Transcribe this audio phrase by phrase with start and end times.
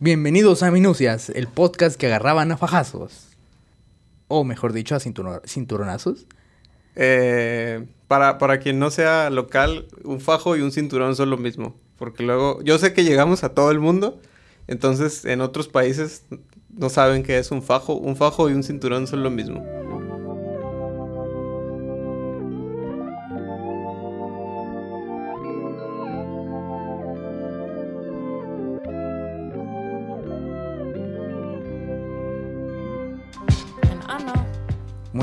[0.00, 3.28] Bienvenidos a Minucias, el podcast que agarraban a fajazos.
[4.28, 6.26] O mejor dicho, a cinturon- cinturonazos.
[6.94, 11.74] Eh, para, para quien no sea local, un fajo y un cinturón son lo mismo.
[11.98, 14.20] Porque luego, yo sé que llegamos a todo el mundo,
[14.68, 16.22] entonces en otros países
[16.76, 17.94] no saben qué es un fajo.
[17.94, 19.64] Un fajo y un cinturón son lo mismo.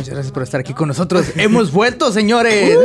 [0.06, 1.26] Muchas gracias por estar aquí con nosotros.
[1.36, 2.78] ¡Hemos vuelto, señores!
[2.78, 2.84] ¡Uy!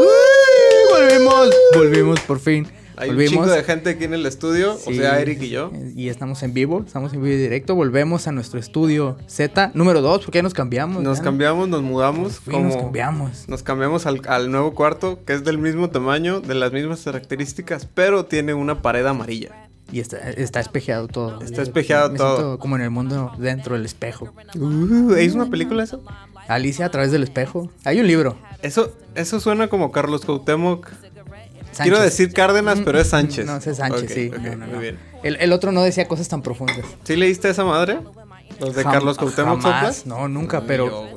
[0.91, 1.51] ¡Volvimos!
[1.77, 2.66] Volvimos, por fin.
[2.96, 5.70] Hay un chingo de gente aquí en el estudio, o sea, Eric y yo.
[5.95, 7.74] Y estamos en vivo, estamos en vivo y directo.
[7.74, 11.02] Volvemos a nuestro estudio Z número 2, porque ya nos cambiamos.
[11.02, 11.24] Nos ya.
[11.24, 12.41] cambiamos, nos mudamos.
[12.46, 13.46] Nos como- cambiamos.
[13.51, 17.87] Nos cambiamos al, al nuevo cuarto, que es del mismo tamaño, de las mismas características,
[17.93, 19.68] pero tiene una pared amarilla.
[19.93, 21.41] Y está, está espejeado todo.
[21.43, 22.59] Está espejeado Me todo.
[22.59, 24.32] como en el mundo dentro del espejo.
[24.57, 26.02] Uh, ¿Es una película eso?
[26.54, 27.70] Alicia a través del espejo.
[27.84, 28.37] Hay un libro.
[28.62, 30.88] Eso, eso suena como Carlos Cuauhtémoc.
[30.90, 31.82] Sánchez.
[31.82, 33.46] Quiero decir Cárdenas, Mm, pero es Sánchez.
[33.46, 34.29] No, es Sánchez, sí.
[34.29, 34.98] ok, No, no, muy bien.
[35.23, 36.80] El, el otro no decía cosas tan profundas.
[37.04, 37.98] ¿Sí leíste esa madre?
[38.59, 40.04] ¿Los de Jam- Carlos Cuauhtémoc jamás?
[40.07, 41.16] No, nunca, Ni pero, yo,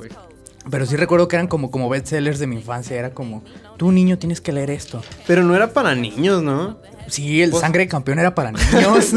[0.70, 2.96] pero sí recuerdo que eran como, como bestsellers de mi infancia.
[2.96, 3.42] Era como,
[3.76, 5.02] tú niño tienes que leer esto.
[5.26, 6.78] Pero no era para niños, ¿no?
[7.08, 9.12] Sí, el Pues- sangre de campeón era para niños.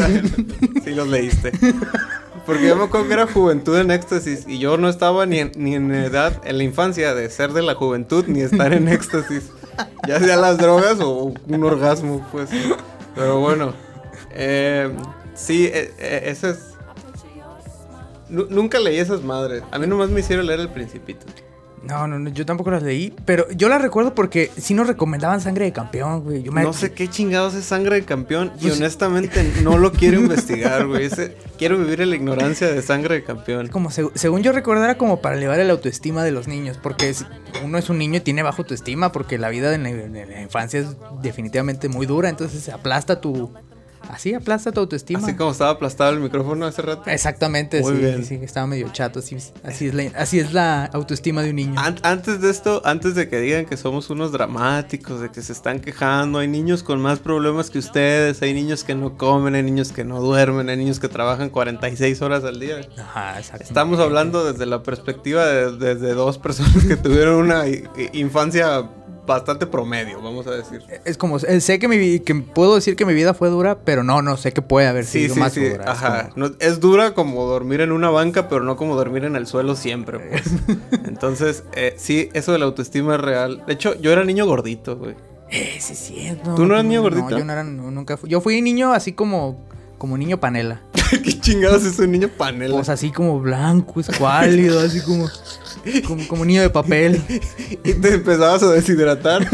[0.84, 1.52] sí los leíste.
[2.48, 5.52] Porque yo me acuerdo que era Juventud en Éxtasis y yo no estaba ni en,
[5.58, 9.52] ni en edad, en la infancia, de ser de la juventud ni estar en éxtasis.
[10.08, 12.50] Ya sea las drogas o un orgasmo, pues.
[13.14, 13.74] Pero bueno.
[14.32, 14.90] eh,
[15.36, 16.60] sí, eh, eh, ese es...
[18.30, 19.62] Nu- nunca leí esas madres.
[19.72, 21.26] A mí nomás me hicieron leer El Principito.
[21.84, 23.14] No, no, no, yo tampoco las leí.
[23.26, 26.44] Pero yo las recuerdo porque sí nos recomendaban sangre de campeón, güey.
[26.44, 29.92] Yo me- No sé qué chingados es sangre de campeón y Pues- honestamente no lo
[29.92, 31.06] quiero investigar, güey.
[31.06, 33.68] Ese- quiero vivir en la ignorancia de sangre de campeón.
[33.68, 37.10] Como seg- según yo recuerdo era como para elevar el autoestima de los niños, porque
[37.10, 37.26] es-
[37.64, 40.42] uno es un niño y tiene bajo autoestima, porque la vida de la, de la
[40.42, 40.88] infancia es
[41.22, 43.52] definitivamente muy dura, entonces se aplasta tu...
[44.10, 45.20] Así aplasta tu autoestima.
[45.20, 47.10] Así como estaba aplastado el micrófono hace rato.
[47.10, 48.26] Exactamente, Muy sí, bien.
[48.26, 51.80] sí, estaba medio chato, así, así, es la, así es la autoestima de un niño.
[51.80, 55.52] An- antes de esto, antes de que digan que somos unos dramáticos, de que se
[55.54, 59.64] están quejando, hay niños con más problemas que ustedes, hay niños que no comen, hay
[59.64, 62.82] niños que no duermen, hay niños que trabajan 46 horas al día.
[62.98, 63.64] Ajá, exacto.
[63.64, 67.64] Estamos hablando desde la perspectiva de, desde dos personas que tuvieron una
[68.14, 68.90] infancia
[69.28, 70.82] bastante promedio, vamos a decir.
[71.06, 74.04] Es como, eh, sé que, mi, que puedo decir que mi vida fue dura, pero
[74.04, 75.64] no, no, sé que puede haber Sí, sido sí, más sí.
[75.70, 75.84] dura.
[75.84, 76.30] es Ajá.
[76.30, 79.46] como- No, es dura como dormir en una banca, pero no como dormir en el
[79.46, 80.44] suelo siempre, pues.
[81.08, 83.64] Entonces, eh, sí, eso de la autoestima es real.
[83.68, 85.16] De hecho, yo era niño gordito, güey.
[85.52, 86.28] Eh, sí, sí.
[86.46, 87.38] No, ¿Tú no eras no, niño no, gordito?
[87.38, 88.30] yo no era, no, nunca fui.
[88.30, 89.66] Yo fui niño así como,
[89.98, 90.82] como niño panela.
[91.24, 92.74] ¿Qué chingados es un niño panela?
[92.76, 95.28] Pues así como blanco, escuálido, así como,
[96.08, 97.22] como, como niño de papel.
[97.84, 99.48] y te empezabas a deshidratar.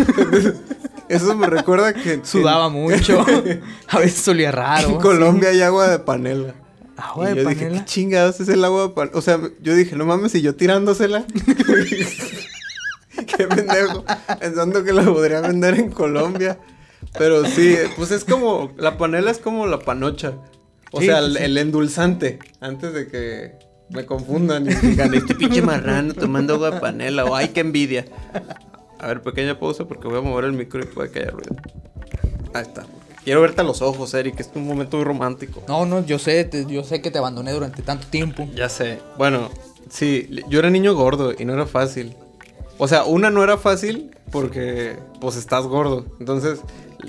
[1.09, 3.25] Eso me recuerda que Sudaba mucho.
[3.89, 4.89] A veces olía raro.
[4.89, 6.55] En Colombia hay agua de panela.
[6.97, 7.79] Agua y de yo dije, panela.
[7.79, 9.17] ¿qué chingados es el agua de panela?
[9.17, 11.25] O sea, yo dije, no mames, y yo tirándosela.
[13.37, 14.05] Qué pendejo.
[14.39, 16.57] Pensando que la podría vender en Colombia.
[17.17, 20.33] Pero sí, pues es como, la panela es como la panocha.
[20.91, 21.43] O Sí, sea, el, sí.
[21.43, 22.39] el endulzante.
[22.59, 23.53] Antes de que
[23.93, 27.25] me confundan y digan, este pinche marrano tomando agua de panela.
[27.25, 28.05] O ay, qué envidia.
[28.99, 31.55] A ver, pequeña pausa porque voy a mover el micro y puede que haya ruido.
[32.53, 32.85] Ahí está.
[33.23, 34.39] Quiero verte a los ojos, Eric.
[34.39, 35.63] Es un momento muy romántico.
[35.67, 38.47] No, no, yo sé, te- yo sé que te abandoné durante tanto tiempo.
[38.55, 38.99] Ya sé.
[39.17, 39.49] Bueno,
[39.89, 42.15] sí, yo era niño gordo y no era fácil.
[42.77, 46.05] O sea, una no era fácil porque pues estás gordo.
[46.19, 46.59] Entonces,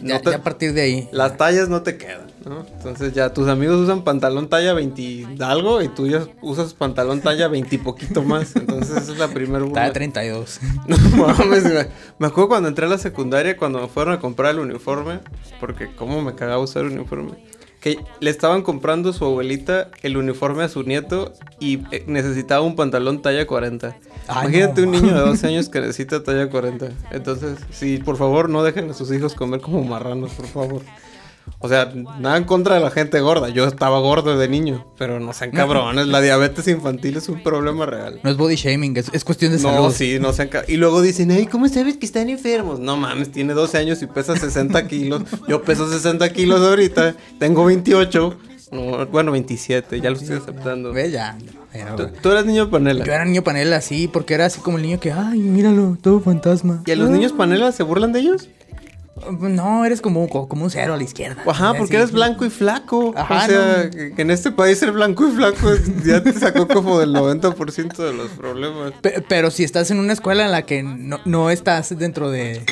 [0.03, 1.09] Ya, no te- ya a partir de ahí.
[1.13, 2.65] las tallas no te quedan, ¿no?
[2.77, 7.21] Entonces ya tus amigos usan pantalón talla 20 y algo y tú ya usas pantalón
[7.21, 8.55] talla 20 y poquito más.
[8.57, 9.93] Entonces esa es la primera burla.
[9.93, 10.61] 32.
[10.87, 11.89] No mames, me,
[12.19, 15.21] me acuerdo cuando entré a la secundaria, cuando me fueron a comprar el uniforme,
[15.61, 17.33] porque cómo me cagaba usar uniforme,
[17.81, 22.77] que le estaban comprando su abuelita el uniforme a su nieto y eh, necesitaba un
[22.77, 23.97] pantalón talla 40.
[24.27, 24.87] Ay, Imagínate no.
[24.87, 26.89] un niño de 12 años que necesita talla 40.
[27.13, 30.83] Entonces, sí, por favor, no dejen a sus hijos comer como marranos, por favor.
[31.59, 33.49] O sea, nada en contra de la gente gorda.
[33.49, 36.07] Yo estaba gordo de niño, pero no sean cabrones.
[36.07, 38.21] La diabetes infantil es un problema real.
[38.23, 39.93] No es body shaming, es, es cuestión de No, salud.
[39.95, 42.81] sí, no sean ca- Y luego dicen, ay, ¿cómo sabes que están enfermos?
[42.81, 45.23] No mames, tiene 12 años y pesa 60 kilos.
[45.49, 48.37] Yo peso 60 kilos ahorita, tengo 28.
[48.73, 50.93] No, bueno, 27, ya lo estoy aceptando.
[50.93, 51.37] Ve ya.
[51.97, 53.05] Tú, tú eras niño panela.
[53.05, 56.21] Yo era niño panela, sí, porque era así como el niño que, ay, míralo, todo
[56.21, 56.83] fantasma.
[56.87, 57.13] ¿Y a los Ah.
[57.13, 58.49] niños panela se burlan de ellos?
[59.41, 61.43] No, eres como, como un cero a la izquierda.
[61.47, 61.97] Ajá, porque sí.
[61.97, 63.13] eres blanco y flaco.
[63.17, 64.15] Ajá, o sea, no.
[64.17, 65.69] que en este país ser blanco y flaco
[66.05, 68.93] ya te sacó como del 90% de los problemas.
[69.01, 72.63] Pe- Pero si estás en una escuela en la que no, no estás dentro de,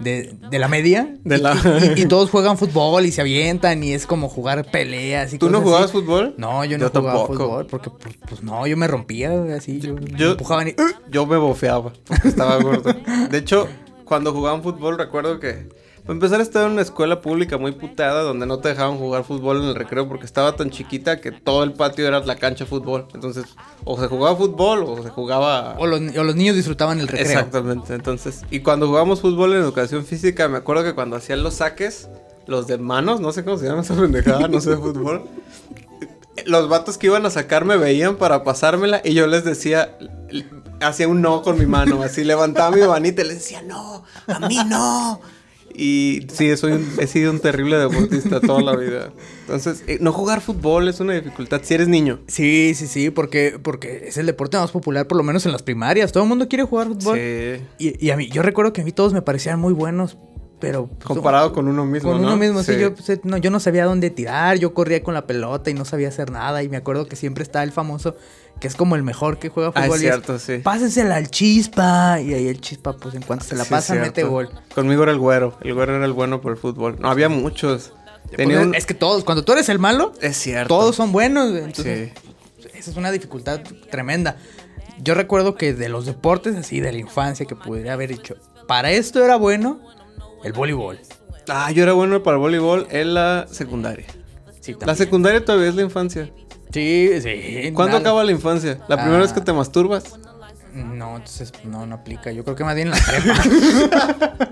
[0.00, 1.56] de, de la media De y- la-
[1.96, 5.38] y, y- y todos juegan fútbol y se avientan y es como jugar peleas y
[5.38, 5.92] ¿Tú no jugabas así.
[6.00, 6.34] fútbol?
[6.36, 7.44] No, yo no Yo jugaba tampoco.
[7.44, 10.74] fútbol porque pues, pues, no, yo me rompía así, yo, Yo- me empujaban y
[11.10, 12.94] Yo me bofeaba porque estaba gordo.
[13.30, 13.68] De hecho,
[14.12, 15.70] cuando jugaban fútbol, recuerdo que.
[16.02, 19.62] Para empezar, estaba en una escuela pública muy putada donde no te dejaban jugar fútbol
[19.62, 22.68] en el recreo porque estaba tan chiquita que todo el patio era la cancha de
[22.68, 23.06] fútbol.
[23.14, 23.46] Entonces,
[23.84, 25.76] o se jugaba fútbol o se jugaba.
[25.78, 27.24] o los, o los niños disfrutaban el recreo.
[27.24, 28.42] Exactamente, entonces.
[28.50, 32.10] Y cuando jugábamos fútbol en educación física, me acuerdo que cuando hacían los saques,
[32.46, 35.22] los de manos, no sé cómo se llama esa pendejada, no sé de fútbol.
[36.44, 39.96] Los vatos que iban a sacar me veían para pasármela y yo les decía,
[40.82, 44.40] hacía un no con mi mano, así levantaba mi manita y les decía, no, a
[44.46, 45.20] mí no.
[45.74, 49.10] Y sí, soy un- he sido un terrible deportista toda la vida.
[49.40, 52.20] Entonces, eh, no jugar fútbol es una dificultad si eres niño.
[52.28, 55.62] Sí, sí, sí, porque, porque es el deporte más popular, por lo menos en las
[55.62, 56.12] primarias.
[56.12, 57.16] Todo el mundo quiere jugar fútbol.
[57.16, 57.62] Sí.
[57.78, 60.18] Y, y a mí, yo recuerdo que a mí todos me parecían muy buenos,
[60.60, 60.88] pero...
[60.88, 62.28] pues, Comparado con uno mismo, Con ¿no?
[62.28, 62.78] uno mismo, sí, Sí.
[62.80, 65.86] yo, pues, no, yo no sabía dónde tirar, yo corría con la pelota y no
[65.86, 66.62] sabía hacer nada.
[66.62, 68.14] Y me acuerdo que siempre está el famoso,
[68.60, 69.96] que es como el mejor que juega Ah, fútbol.
[69.96, 70.58] es y es, cierto, sí.
[70.58, 72.20] Pásensela al chispa.
[72.20, 74.50] Y ahí el chispa, pues en cuanto se la Sí, pasa, mete gol.
[74.74, 75.56] Conmigo era el güero.
[75.62, 76.96] El güero era el bueno por el fútbol.
[77.00, 77.92] No, había muchos.
[78.36, 80.68] Tenía Pues, un- Es que todos, cuando tú eres el malo, Es cierto.
[80.68, 81.50] todos son buenos.
[81.56, 82.12] Entonces,
[82.60, 82.68] Sí.
[82.74, 83.60] esa es una dificultad
[83.90, 84.36] tremenda.
[85.02, 88.36] Yo recuerdo que de los deportes así de la infancia que pudiera haber dicho,
[88.68, 89.80] para esto era bueno
[90.44, 91.00] el voleibol.
[91.48, 94.06] Ah, yo era bueno para el voleibol en la secundaria.
[94.60, 96.30] Sí, La secundaria todavía es la infancia.
[96.72, 97.70] Sí, sí.
[97.74, 98.00] ¿Cuándo nada.
[98.00, 98.78] acaba la infancia?
[98.88, 100.04] ¿La primera vez que te masturbas?
[100.74, 102.32] No, entonces no, no aplica.
[102.32, 104.48] Yo creo que más bien en la prepa.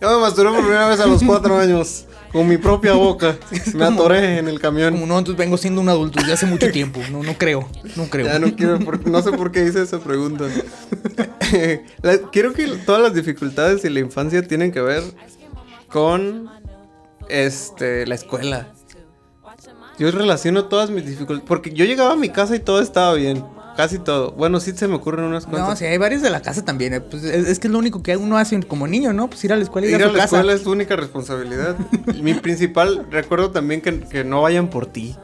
[0.00, 2.06] Yo me masturbé por primera vez a los cuatro años.
[2.32, 3.36] Con mi propia boca.
[3.74, 4.94] Me como- atoré en el camión.
[4.94, 7.00] Como no, entonces vengo siendo un adulto desde hace mucho tiempo.
[7.12, 7.68] No, no creo.
[7.96, 8.26] No creo.
[8.26, 10.46] Ya no quiero, por- no sé por qué hice esa pregunta.
[12.02, 15.02] La- quiero que todas las dificultades de la infancia tienen que ver
[15.88, 16.48] con
[17.28, 18.68] este la escuela.
[20.00, 23.44] Yo relaciono todas mis dificultades porque yo llegaba a mi casa y todo estaba bien,
[23.76, 24.32] casi todo.
[24.32, 25.78] Bueno, sí se me ocurren unas No, cuantas.
[25.78, 26.94] sí, hay varios de la casa también.
[26.94, 29.28] eh, Pues es, es que es lo único que uno hace como niño, ¿no?
[29.28, 30.36] Pues ir a la escuela y ir, Ir a a la casa.
[30.38, 31.76] escuela es tu única responsabilidad.
[32.22, 35.14] mi principal, recuerdo también que, que no vayan por ti.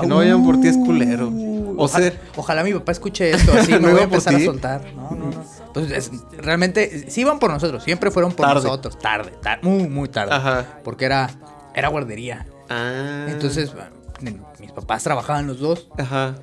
[0.00, 1.28] Que no vayan por ti es culero.
[1.28, 4.40] O ojalá, sea, ojalá mi papá escuche esto, así No me voy a empezar a
[4.40, 4.82] soltar.
[4.94, 5.44] No, no, no.
[5.72, 8.62] Pues es- realmente sí iban por nosotros, siempre fueron por Tarde.
[8.64, 10.34] nosotros, tarde, tar- muy, muy tarde.
[10.34, 10.80] Ajá.
[10.82, 11.30] Porque era,
[11.74, 12.46] era guardería.
[12.68, 13.90] ah, Entonces, bueno,
[14.20, 15.88] mis papás trabajaban los dos.
[15.98, 16.36] ajá.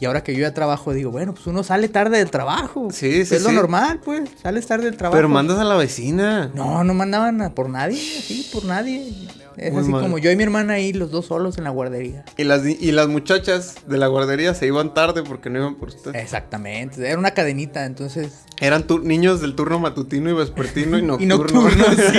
[0.00, 2.86] Y ahora que yo ya trabajo, digo, bueno, pues uno sale tarde del trabajo.
[2.92, 4.30] Sí, sí, Es lo normal, pues.
[4.40, 5.16] Sales tarde del trabajo.
[5.16, 6.52] Pero mandas a la vecina.
[6.54, 9.12] No, no mandaban a por nadie, así, por nadie.
[9.56, 10.00] Es Muy así mal.
[10.02, 12.24] como yo y mi hermana ahí, los dos solos en la guardería.
[12.36, 15.88] Y las, y las muchachas de la guardería se iban tarde porque no iban por
[15.88, 16.14] usted.
[16.14, 17.04] Exactamente.
[17.04, 18.44] Era una cadenita, entonces.
[18.60, 21.24] Eran niños del turno matutino y vespertino y nocturno.
[21.34, 22.18] Y nocturno, sí.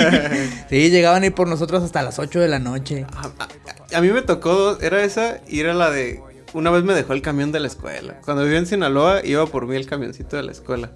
[0.69, 3.05] Sí, llegaban ahí por nosotros hasta las 8 de la noche.
[3.15, 3.47] a, a-
[3.93, 6.21] a mí me tocó, dos, era esa y era la de...
[6.53, 8.19] Una vez me dejó el camión de la escuela.
[8.25, 10.89] Cuando vivía en Sinaloa iba por mí el camioncito de la escuela.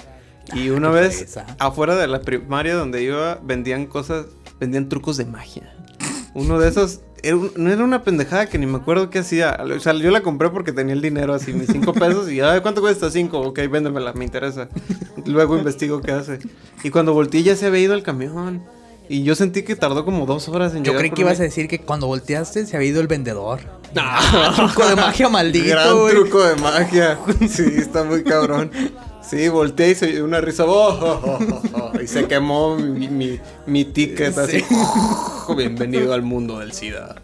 [0.56, 4.25] Y una qué vez afuera de la primaria donde iba vendían cosas,
[4.60, 5.72] vendían trucos de magia.
[6.34, 9.57] Uno de esos, era un- no era una pendejada que ni me acuerdo qué hacía.
[9.63, 12.62] O sea, yo la compré porque tenía el dinero así, mis cinco pesos y, ay,
[12.62, 13.12] ¿cuánto cuesta?
[13.12, 14.68] Cinco, ok, véndemela, me interesa.
[15.28, 16.40] Luego investigo qué hace.
[16.83, 18.64] Y cuando volteé ya se había ido el camión.
[19.13, 21.37] Y yo sentí que tardó como dos horas en Yo llegar creí por que ibas
[21.37, 21.43] mí.
[21.43, 23.59] a decir que cuando volteaste se había ido el vendedor.
[23.95, 26.15] Ah, truco de magia maldito, Gran güey.
[26.15, 27.19] truco de magia.
[27.47, 28.71] Sí, está muy cabrón.
[29.21, 30.65] Sí, volteé y se una risa.
[30.65, 34.63] oh, oh, oh, oh, y se quemó mi, mi, mi ticket así.
[35.55, 37.21] Bienvenido al mundo del SIDA.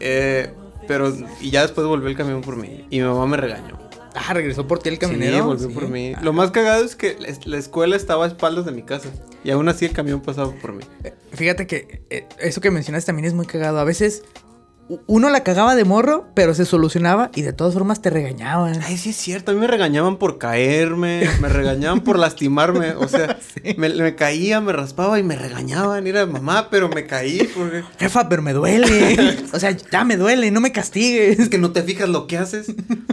[0.00, 0.52] Eh,
[0.86, 2.84] pero, y ya después volvió el camión por mí.
[2.90, 3.81] Y mi mamá me regañó.
[4.14, 5.36] Ah, regresó por ti el caminero.
[5.36, 5.74] Sí, volvió Sí.
[5.74, 6.12] por mí.
[6.16, 6.20] Ah.
[6.22, 9.08] Lo más cagado es que la- la escuela estaba a espaldas de mi casa.
[9.44, 10.84] Y aún así el camión pasaba por mí.
[11.32, 13.78] Fíjate que eh, eso que mencionaste también es muy cagado.
[13.78, 14.22] A veces
[15.06, 18.80] uno la cagaba de morro, pero se solucionaba y de todas formas te regañaban.
[18.82, 23.08] Ay, sí es cierto, a mí me regañaban por caerme, me regañaban por lastimarme, o
[23.08, 23.38] sea,
[23.76, 27.82] me, me caía, me raspaba y me regañaban, era mamá, pero me caí, porque...
[27.98, 29.38] Jefa, pero me duele.
[29.52, 31.38] o sea, ya me duele, no me castigues.
[31.38, 32.66] Es que no te fijas lo que haces.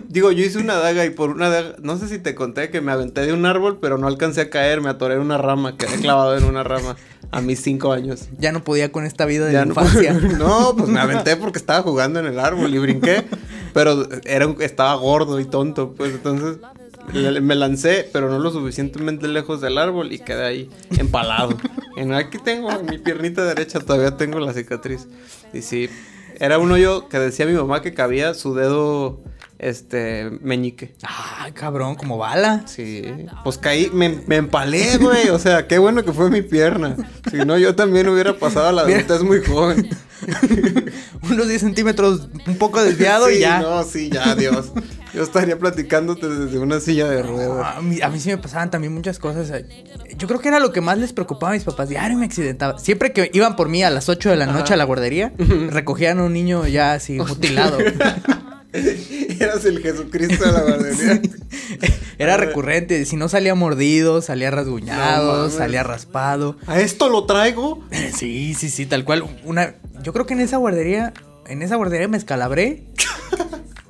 [0.08, 2.82] Digo, yo hice una daga y por una daga, no sé si te conté que
[2.82, 5.78] me aventé de un árbol, pero no alcancé a caer, me atoré en una rama,
[5.78, 6.96] quedé clavado en una rama
[7.32, 8.28] a mis cinco años.
[8.38, 10.14] Ya no podía con esta vida de Ya la no, infancia.
[10.38, 13.24] no, pues me aventé porque estaba jugando en el árbol y brinqué,
[13.76, 16.58] pero era estaba gordo y tonto, pues entonces
[17.14, 21.56] me lancé, pero no lo suficientemente lejos del árbol y quedé ahí empalado
[21.96, 25.08] En aquí tengo, en mi piernita derecha todavía tengo la cicatriz.
[25.54, 25.92] Y sí,
[26.40, 29.20] era un hoyo que decía mi mamá que cabía su dedo
[29.60, 30.96] este, meñique.
[31.04, 32.64] Ah, cabrón, como bala.
[32.66, 33.04] Sí.
[33.44, 35.30] Pues caí, me, me empalé, güey.
[35.30, 36.96] O sea, qué bueno que fue mi pierna.
[37.30, 39.90] Si no, yo también hubiera pasado a la es muy joven.
[41.30, 43.62] Unos 10 centímetros un poco desviado y ya.
[43.62, 44.72] No, sí, ya, Dios.
[45.14, 47.78] Yo estaría platicándote desde una silla de ruedas.
[47.78, 49.52] a, mí, a, mí, sí me pasaban también muchas cosas.
[50.18, 51.90] Yo creo que era lo que más les preocupaba a mis papás.
[51.90, 52.78] Diario me accidentaba.
[52.80, 56.20] Siempre que iban por mí a las 8 de la noche a la guardería, recogían
[56.20, 57.78] a un niño ya así mutilado.
[59.40, 61.22] Eras el Jesucristo de la guardería.
[62.20, 63.06] Era recurrente.
[63.06, 66.58] Si no salía mordido, salía rasguñado, salía raspado.
[66.68, 67.84] ¿A esto lo traigo?
[68.16, 69.24] Sí, sí, sí, tal cual.
[69.46, 71.14] Una, yo creo que en esa guardería,
[71.48, 72.84] en esa guardería me escalabré.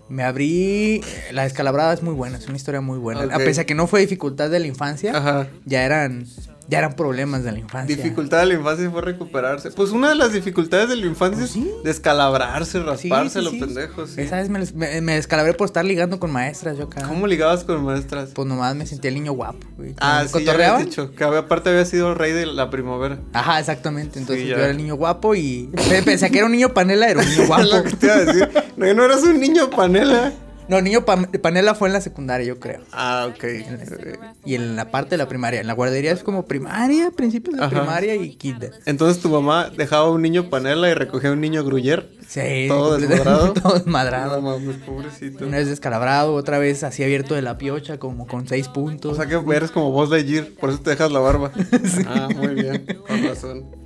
[0.07, 1.01] me abrí.
[1.31, 3.33] La descalabrada es muy buena, es una historia muy buena.
[3.33, 6.25] A pesar que no fue dificultad de la infancia, ya eran
[6.69, 7.95] ya eran problemas de la infancia.
[7.95, 9.71] Dificultad de la infancia fue recuperarse.
[9.71, 14.17] Pues una de las dificultades de la infancia es pues descalabrarse, rasparse los pendejos.
[14.17, 17.07] Esa vez me, me, descalabré por estar ligando con maestras yo acá.
[17.07, 18.29] ¿Cómo ligabas con maestras?
[18.35, 19.65] Pues nomás me sentía el niño guapo.
[19.99, 21.11] Ah, sí, ya dicho.
[21.15, 23.19] Que aparte había sido el rey de la primavera.
[23.33, 24.19] Ajá, exactamente.
[24.19, 25.71] Entonces yo era el niño guapo y
[26.05, 27.63] pensé que era un niño panela, era un niño guapo.
[27.63, 28.49] lo que te iba a decir.
[28.77, 30.33] No, no eras un niño panela.
[30.69, 32.81] No, niño panela fue en la secundaria, yo creo.
[32.91, 33.43] Ah, ok.
[34.45, 35.61] y en la parte de la primaria.
[35.61, 38.73] En la guardería es como primaria, principios de primaria y kinder.
[38.85, 42.09] Entonces tu mamá dejaba un niño panela y recogía un niño gruyer.
[42.27, 42.65] Sí.
[42.67, 43.53] Todo desmadrado.
[43.61, 44.41] todo desmadrado.
[44.41, 45.45] No mames, pobrecito.
[45.45, 49.13] Una vez descalabrado, otra vez así abierto de la piocha, como con seis puntos.
[49.13, 51.51] O sea que eres como vos de Lightyear, por eso te dejas la barba.
[52.05, 53.78] Ah, muy bien, con razón.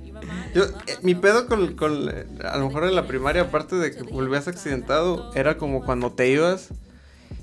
[0.54, 3.90] Yo, eh, mi pedo con, con, eh, a lo mejor en la primaria, aparte de
[3.90, 6.70] que volvías accidentado, era como cuando te ibas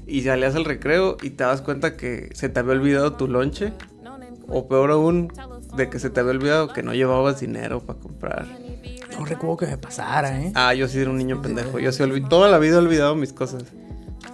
[0.08, 3.74] y salías al recreo y te das cuenta que se te había olvidado tu lonche.
[4.54, 5.32] O peor aún,
[5.78, 8.46] de que se te había olvidado que no llevabas dinero para comprar.
[9.18, 10.52] No recuerdo que me pasara, ¿eh?
[10.56, 11.80] Ah, yo sí era un niño pendejo.
[11.80, 13.64] Yo sí toda la vida he olvidado mis cosas.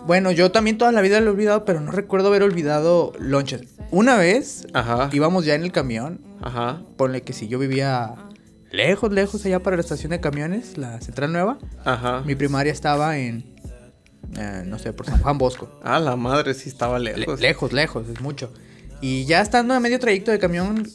[0.07, 3.61] Bueno, yo también toda la vida lo he olvidado, pero no recuerdo haber olvidado lonches.
[3.91, 5.09] Una vez Ajá.
[5.11, 6.21] íbamos ya en el camión.
[6.41, 6.81] Ajá.
[6.95, 8.15] Ponle que si yo vivía
[8.71, 11.57] lejos, lejos allá para la estación de camiones, la central nueva.
[11.85, 12.21] Ajá.
[12.25, 13.45] Mi primaria estaba en,
[14.37, 15.79] eh, no sé, por San Juan Bosco.
[15.83, 17.39] Ah, la madre sí estaba lejos.
[17.39, 18.51] lejos, lejos, es mucho.
[19.01, 20.87] Y ya estando a medio trayecto de camión,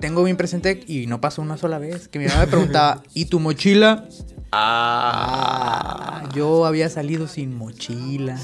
[0.00, 3.26] tengo bien presente y no pasó una sola vez que mi mamá me preguntaba, ¿y
[3.26, 4.08] tu mochila?
[4.50, 6.22] Ah.
[6.24, 8.38] ah, yo había salido sin mochila.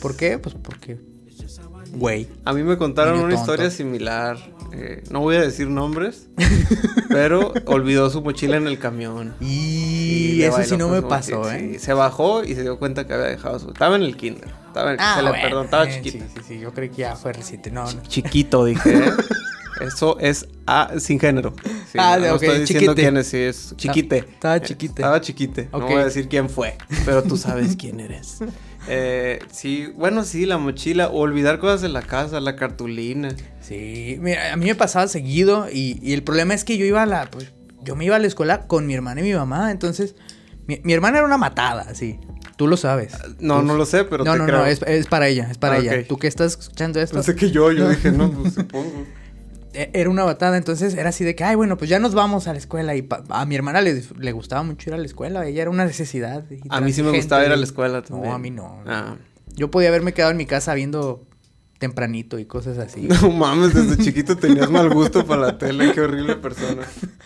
[0.00, 0.38] ¿Por qué?
[0.38, 1.00] Pues porque,
[1.92, 2.28] güey.
[2.44, 4.36] A mí me contaron una historia similar.
[4.72, 6.28] Eh, no voy a decir nombres,
[7.08, 9.34] pero olvidó su mochila en el camión.
[9.40, 11.78] Y, eso sí no me pasó, ¿eh?
[11.78, 13.68] se bajó y se dio cuenta que había dejado su.
[13.70, 14.48] Estaba en el kinder.
[14.66, 15.00] Estaba en...
[15.00, 16.24] Ah, se le perdón, estaba chiquito.
[16.24, 17.70] Sí, sí, sí, yo creí que ya fue reciente.
[17.70, 18.02] No, no.
[18.02, 18.98] Chiquito, dije.
[18.98, 19.12] ¿eh?
[19.80, 20.46] Eso es
[20.98, 21.54] sin género.
[21.96, 24.18] ah, no, estoy diciendo quién es, sí, es chiquite.
[24.18, 25.02] Estaba chiquite.
[25.02, 25.68] Estaba chiquite.
[25.72, 28.38] No voy a decir quién fue, pero tú sabes quién eres.
[28.88, 31.08] Eh, sí, bueno, sí, la mochila.
[31.08, 33.34] O olvidar cosas en la casa, la cartulina.
[33.60, 37.06] Sí, mira, a mí me pasaba seguido y, el problema es que yo iba a
[37.06, 37.52] la, pues,
[37.82, 40.14] yo me iba a la escuela con mi hermana y mi mamá, entonces,
[40.66, 42.18] mi, hermana era una matada, sí.
[42.56, 43.12] Tú lo sabes.
[43.38, 46.08] No, no lo sé, pero no, no, no, es, para ella, es para ah, ella.
[46.08, 47.16] Tú que estás escuchando esto.
[47.16, 49.06] No sé que yo, yo dije, no, pues supongo.
[49.78, 52.48] E, era una batada, entonces era así de que, ay, bueno, pues ya nos vamos
[52.48, 52.96] a la escuela.
[52.96, 55.84] Y a mi hermana le, le, gustaba mucho ir a la escuela, ella era una
[55.84, 56.44] necesidad.
[56.68, 58.28] A mí sí me gustaba ir a la escuela también.
[58.28, 58.82] No, a mí no.
[58.88, 59.14] Ah.
[59.54, 61.28] Yo podía haberme quedado en mi casa viendo
[61.78, 63.08] tempranito y cosas así.
[63.22, 66.82] No mames, desde chiquito tenías mal gusto para la tele, qué horrible persona.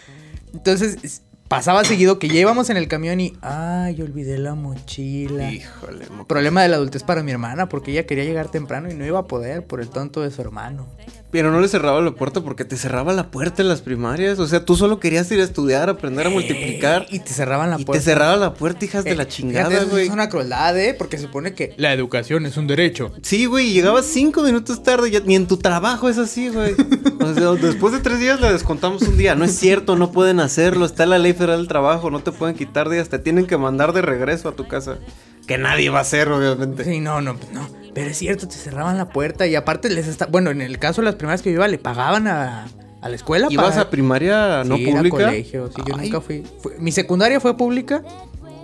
[0.53, 5.51] Entonces, pasaba seguido que ya íbamos en el camión y, ay, olvidé la mochila.
[5.51, 6.05] Híjole.
[6.29, 9.21] Problema de la adultez para mi hermana, porque ella quería llegar temprano y no iba
[9.21, 10.87] a poder por el tonto de su hermano.
[11.33, 14.39] Pero no le cerraba la puerta porque te cerraba la puerta en las primarias.
[14.39, 17.07] O sea, tú solo querías ir a estudiar, aprender a eh, multiplicar.
[17.09, 17.93] Y te cerraban la puerta.
[17.93, 20.09] Y te cerraba la puerta, hijas de la eh, chingada, güey.
[20.09, 20.93] Es una crueldad, ¿eh?
[20.93, 23.13] Porque se supone que la educación es un derecho.
[23.23, 23.73] Sí, güey.
[23.73, 25.11] Llegabas cinco minutos tarde.
[25.11, 26.75] Ya, ni en tu trabajo es así, güey.
[27.19, 29.35] o sea, después de tres días le descontamos un día.
[29.35, 30.85] No es cierto, no pueden hacerlo.
[30.85, 32.11] Está la ley federal del trabajo.
[32.11, 33.09] No te pueden quitar días.
[33.09, 34.99] Te tienen que mandar de regreso a tu casa.
[35.47, 36.85] Que nadie va a hacer, obviamente.
[36.85, 37.62] Sí, no, no, no.
[37.95, 40.27] Pero es cierto, te cerraban la puerta y aparte les está...
[40.27, 42.67] Bueno, en el caso de las primeras que yo iba, le pagaban a,
[43.01, 43.49] a la escuela.
[43.51, 45.17] ¿Ibas a primaria no pública?
[45.17, 46.43] Era colegio, sí, yo nunca fui,
[46.79, 48.03] Mi secundaria fue pública,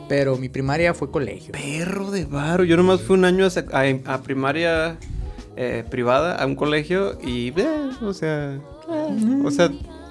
[0.08, 1.52] pero mi primaria fue colegio.
[1.52, 2.64] Perro de varo.
[2.64, 3.46] Yo nomás fui un año
[4.06, 4.96] a, primaria
[5.56, 7.48] eh, privada, a un colegio y...
[7.48, 8.58] Eh, o sea...
[9.44, 9.70] o sea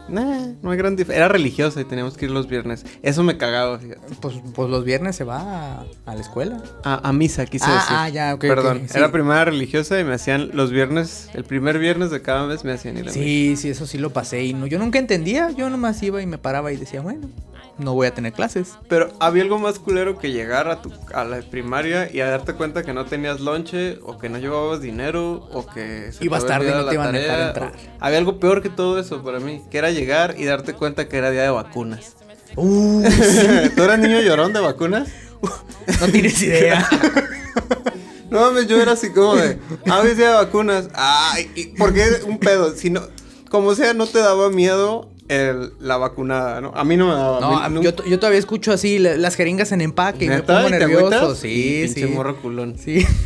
[0.10, 1.26] Nah, no hay gran diferencia.
[1.26, 2.86] Era religiosa y teníamos que ir los viernes.
[3.04, 4.02] Eso me cagaba, fíjate.
[4.22, 6.62] Pues, pues los viernes se va a, a la escuela.
[6.84, 7.96] A, a misa, quise Ah, decir.
[7.98, 8.98] ah, ya, ok, Perdón, sí.
[8.98, 12.72] era primaria religiosa y me hacían los viernes, el primer viernes de cada mes me
[12.72, 13.14] hacían ir a misa.
[13.20, 14.44] Sí, sí, eso sí lo pasé.
[14.44, 15.52] Y no, yo nunca entendía.
[15.52, 17.30] Yo nomás iba y me paraba y decía, bueno,
[17.78, 18.76] no voy a tener clases.
[18.88, 22.54] Pero había algo más culero que llegar a tu a la primaria y a darte
[22.54, 26.70] cuenta que no tenías lonche o que no llevabas dinero o que se Ibas tarde
[26.70, 27.74] y no te iban a dejar entrar.
[28.00, 31.18] Había algo peor que todo eso para mí, que era llegar y darte cuenta que
[31.18, 32.16] era día de vacunas.
[32.56, 33.04] Uh,
[33.76, 35.10] ¿Tú eras niño llorón de vacunas?
[36.02, 36.88] no tienes idea.
[38.30, 39.58] No mames, yo era así como de,
[39.90, 40.90] ah, día de vacunas.
[40.94, 42.76] Ay, ¿y ¿por qué un pedo?
[42.76, 43.02] Si no,
[43.50, 46.72] como sea, no te daba miedo el- la vacunada, ¿no?
[46.76, 47.40] A mí no me daba.
[47.40, 50.26] No, a mí a- nun- yo, yo todavía escucho así la- las jeringas en empaque
[50.26, 51.36] y me pongo ¿Y te nervioso.
[51.36, 51.94] Sí, Y sí.
[51.96, 52.76] pinche morro culón.
[52.78, 53.06] Sí.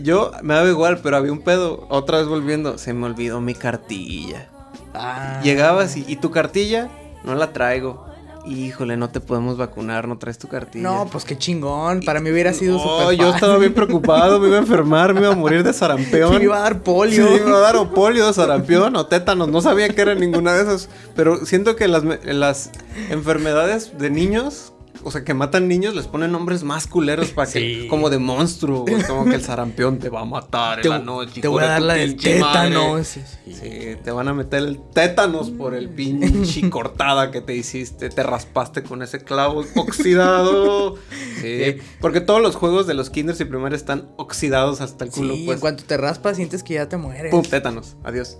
[0.00, 1.84] Yo me daba igual, pero había un pedo.
[1.90, 4.48] Otra vez volviendo, se me olvidó mi cartilla.
[4.94, 5.40] Ah.
[5.42, 6.88] Llegabas y, ¿y tu cartilla?
[7.24, 8.06] No la traigo.
[8.48, 10.82] Híjole, no te podemos vacunar, no traes tu cartilla.
[10.82, 12.00] No, pues qué chingón.
[12.00, 15.32] Para mí hubiera sido No, yo estaba bien preocupado, me iba a enfermar, me iba
[15.32, 16.34] a morir de sarampión.
[16.38, 17.30] Me iba a dar Sí, polio.
[17.30, 19.48] me iba a dar o polio, sarampión o tétanos.
[19.48, 20.88] No sabía que era ninguna de esas.
[21.14, 22.70] Pero siento que las
[23.10, 24.72] enfermedades de niños,
[25.04, 27.86] o sea, que matan niños, les ponen nombres más culeros para que, Sí.
[27.88, 30.98] como de monstruo, güey, como que el sarampión te va a matar Te, en la
[31.00, 31.40] noche.
[31.40, 33.02] te voy a dar la del tétano.
[33.04, 33.54] Sí, sí.
[33.54, 33.70] Sí,
[34.02, 38.10] te van a meter el tétanos por el pinche cortada que te hiciste.
[38.10, 40.96] Te raspaste con ese clavo oxidado.
[41.40, 45.34] Sí, porque todos los juegos de los kinders y primarias están oxidados hasta el culo.
[45.34, 45.54] Sí, pues.
[45.56, 47.30] en cuanto te raspas sientes que ya te mueres.
[47.30, 47.96] Pum, tétanos.
[48.02, 48.38] Adiós.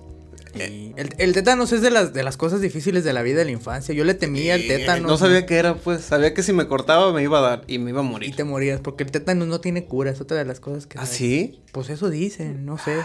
[0.56, 0.92] Sí.
[0.96, 3.50] El, el tétanos es de las, de las cosas difíciles de la vida de la
[3.50, 3.94] infancia.
[3.94, 5.06] Yo le temía al tétanos.
[5.10, 6.02] No sabía qué era, pues.
[6.02, 8.36] Sabía que si me cortaba me iba a dar y me iba a Y morir.
[8.36, 10.98] te morías, porque el tétanos no tiene cura, es otra de las cosas que...
[10.98, 11.60] ¿Ah, sí?
[11.72, 12.96] Pues eso dicen, no sé.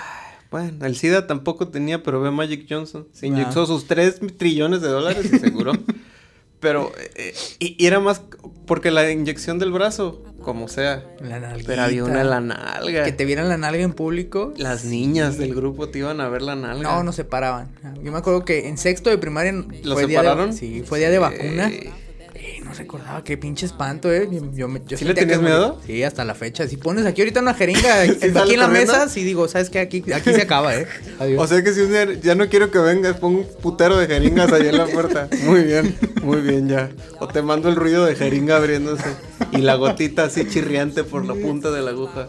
[0.52, 3.08] Bueno, el SIDA tampoco tenía, pero ve Magic Johnson.
[3.12, 3.30] Se Ah.
[3.30, 5.72] inyectó sus 3 trillones de dólares y seguro.
[6.64, 8.24] pero, eh, y, y era más
[8.66, 11.04] porque la inyección del brazo, como sea.
[11.20, 11.68] La nalguita.
[11.68, 13.04] Pero había una en la nalga.
[13.04, 14.54] Que te vieran la nalga en público.
[14.58, 16.82] Las niñas del grupo te iban a ver la nalga.
[16.82, 17.70] No, no se paraban.
[18.02, 20.54] Yo me acuerdo que en sexto de primaria ¿Lo fue día de, separaron?
[20.54, 21.70] sí, fue día de vacuna.
[21.70, 21.76] Sí.
[21.76, 21.92] Eh,
[22.74, 24.28] no recordaba qué pinche espanto, eh.
[24.54, 25.80] Yo, me- yo ¿Sí le tenías me- miedo?
[25.86, 26.68] Sí, hasta la fecha.
[26.68, 28.72] Si pones aquí ahorita una jeringa ¿Sí aquí en la corriendo?
[28.72, 29.80] mesa, sí digo, ¿sabes qué?
[29.80, 30.88] Aquí, aquí se acaba, eh.
[31.20, 31.42] Adiós.
[31.44, 34.08] O sea que si un día ya no quiero que vengas, pongo un putero de
[34.08, 35.30] jeringas ahí en la puerta.
[35.46, 36.90] Muy bien, muy bien ya.
[37.20, 39.06] O te mando el ruido de jeringa abriéndose
[39.52, 42.28] y la gotita así chirriante por la punta de la aguja.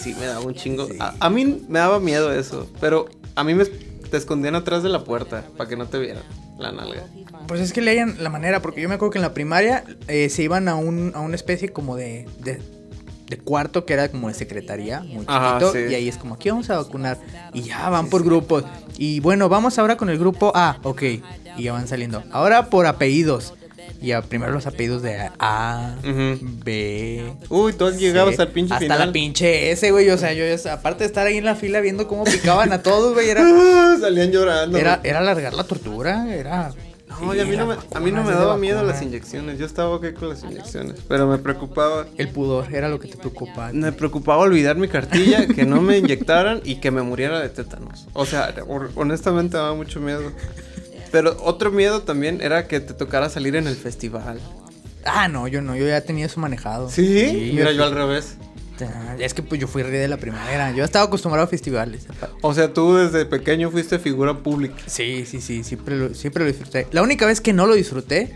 [0.00, 0.88] Sí, me daba un chingo.
[1.00, 4.88] A, a mí me daba miedo eso, pero a mí me te escondían atrás de
[4.88, 6.22] la puerta para que no te vieran
[6.58, 7.04] la nalga.
[7.46, 9.84] Pues es que le hayan la manera, porque yo me acuerdo que en la primaria
[10.08, 12.60] eh, se iban a, un, a una especie como de, de,
[13.28, 15.92] de cuarto que era como de secretaría, muy Ajá, chiquito, sí.
[15.92, 17.18] y ahí es como, aquí vamos a vacunar,
[17.52, 18.64] y ya van por grupos,
[18.96, 21.02] y bueno, vamos ahora con el grupo A, ok,
[21.58, 22.22] y ya van saliendo.
[22.32, 23.54] Ahora por apellidos,
[24.00, 25.94] y a, primero los apellidos de A.
[26.64, 27.32] B...
[27.48, 29.06] Uy, tú llegabas al pinche hasta final.
[29.06, 32.06] la pinche S, güey, o sea, yo aparte de estar ahí en la fila viendo
[32.08, 33.42] cómo picaban a todos, güey, era...
[34.00, 34.78] Salían llorando.
[34.78, 36.72] Era, era alargar la tortura, era...
[37.20, 39.58] No, y a mí no me, a mí no me daba miedo las inyecciones.
[39.58, 42.06] Yo estaba ok con las inyecciones, pero me preocupaba.
[42.18, 43.72] El pudor era lo que te preocupaba.
[43.72, 48.06] Me preocupaba olvidar mi cartilla, que no me inyectaran y que me muriera de tétanos.
[48.12, 48.54] O sea,
[48.96, 50.32] honestamente me daba mucho miedo.
[51.10, 54.40] Pero otro miedo también era que te tocara salir en el festival.
[55.04, 56.90] Ah, no, yo no, yo ya tenía eso manejado.
[56.90, 57.52] ¿Sí?
[57.54, 58.36] Mira, yo yo al revés.
[59.18, 60.72] Es que pues yo fui rey de la primavera.
[60.72, 62.06] Yo estaba acostumbrado a festivales.
[62.42, 64.76] O sea, tú desde pequeño fuiste figura pública.
[64.86, 66.86] Sí, sí, sí, siempre lo, siempre lo disfruté.
[66.92, 68.34] La única vez que no lo disfruté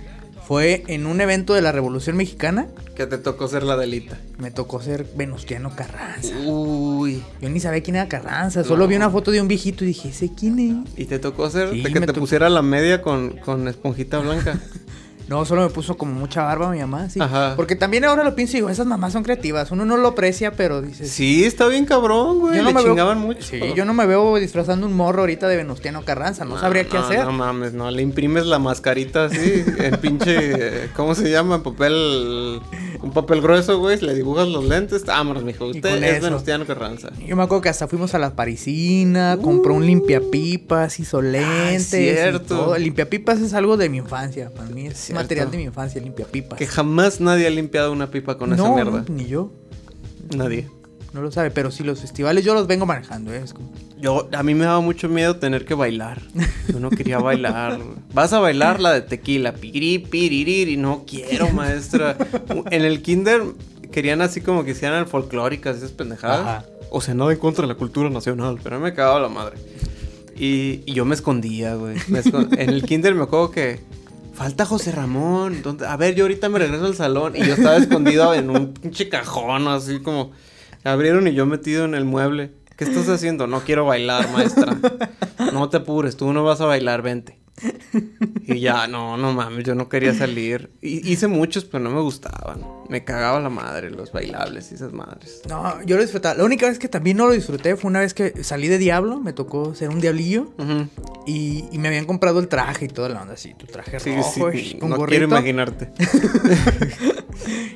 [0.51, 2.67] fue en un evento de la Revolución Mexicana.
[2.97, 4.19] Que te tocó ser la delita.
[4.39, 6.35] Me tocó ser Venustiano Carranza.
[6.45, 7.23] Uy.
[7.41, 10.09] Yo ni sabía quién era Carranza, solo vi una foto de un viejito y dije,
[10.09, 10.99] ¿ese quién es?
[10.99, 12.19] ¿Y te tocó ser Sí, de que te tocó.
[12.19, 14.59] pusiera la media con, con esponjita blanca?
[15.31, 17.21] No, solo me puso como mucha barba mi mamá, sí.
[17.21, 17.53] Ajá.
[17.55, 19.71] Porque también ahora lo pienso y digo, esas mamás son creativas.
[19.71, 22.57] Uno no lo aprecia, pero dices, Sí, está bien cabrón, güey.
[22.57, 23.41] Yo no Le me veo- chingaban mucho.
[23.43, 26.97] Sí, yo no me veo disfrazando un morro ahorita de Venustiano Carranza, no, sabría qué
[26.99, 27.25] hacer.
[27.25, 31.63] No mames, no, le imprimes la mascarita así, en pinche, ¿cómo se llama?
[31.63, 32.61] Papel,
[33.01, 36.25] un papel grueso, güey, le dibujas los lentes, vámonos, mijo, usted es eso.
[36.25, 37.11] Venustiano Carranza.
[37.25, 41.93] Yo me acuerdo que hasta fuimos a la parisina, compró un limpiapipas, hizo lentes.
[41.95, 42.41] y Ah, cierto.
[42.57, 42.75] todo.
[42.77, 45.11] El limpiapipas es algo de mi infancia, para mí es.
[45.23, 46.59] Material de mi infancia, el limpiapipas.
[46.59, 49.05] Que jamás nadie ha limpiado una pipa con esa no, mierda.
[49.09, 49.53] no, ni yo,
[50.37, 50.69] Nadie.
[51.13, 53.41] no lo sabe, pero sí los festivales yo los vengo manejando, ¿eh?
[53.45, 56.21] es como- Yo, a mí me daba mucho miedo tener que bailar.
[56.69, 57.79] Yo no quería bailar.
[58.15, 62.17] Vas a bailar la de tequila, piri, piririr, y no quiero, maestra.
[62.71, 63.43] En el kinder
[63.93, 66.41] querían así como que hicieran folclóricas, esas pendejadas.
[66.41, 66.65] Ajá.
[66.93, 69.29] O sea, nada en contra de la cultura nacional, pero a mí me cagaba la
[69.29, 69.57] madre.
[70.37, 71.97] Y, y yo me escondía, güey.
[72.09, 73.81] Me en el kinder me acuerdo que...
[74.41, 75.61] Falta José Ramón.
[75.63, 75.87] ¿dónde?
[75.87, 77.37] A ver, yo ahorita me regreso al salón.
[77.37, 80.33] Y yo estaba escondido en un pinche cajón, así como...
[80.83, 82.53] Abrieron y yo metido en el mueble.
[82.79, 83.47] ¿Qué estás haciendo?
[83.47, 84.79] No quiero bailar, maestra.
[85.53, 87.39] No te apures, tú no vas a bailar, vente.
[88.47, 90.71] Y ya, no, no mames, yo no quería salir.
[90.81, 92.65] Hice muchos, pero no me gustaban.
[92.89, 95.43] Me cagaba la madre, los bailables y esas madres.
[95.49, 96.35] No, yo lo disfrutaba.
[96.35, 99.21] La única vez que también no lo disfruté fue una vez que salí de Diablo,
[99.21, 100.53] me tocó ser un diablillo
[101.27, 104.15] y, y me habían comprado el traje y toda la onda así, tu traje Sí,
[104.17, 105.11] rojo sí, con no gorrito.
[105.11, 105.91] quiero imaginarte.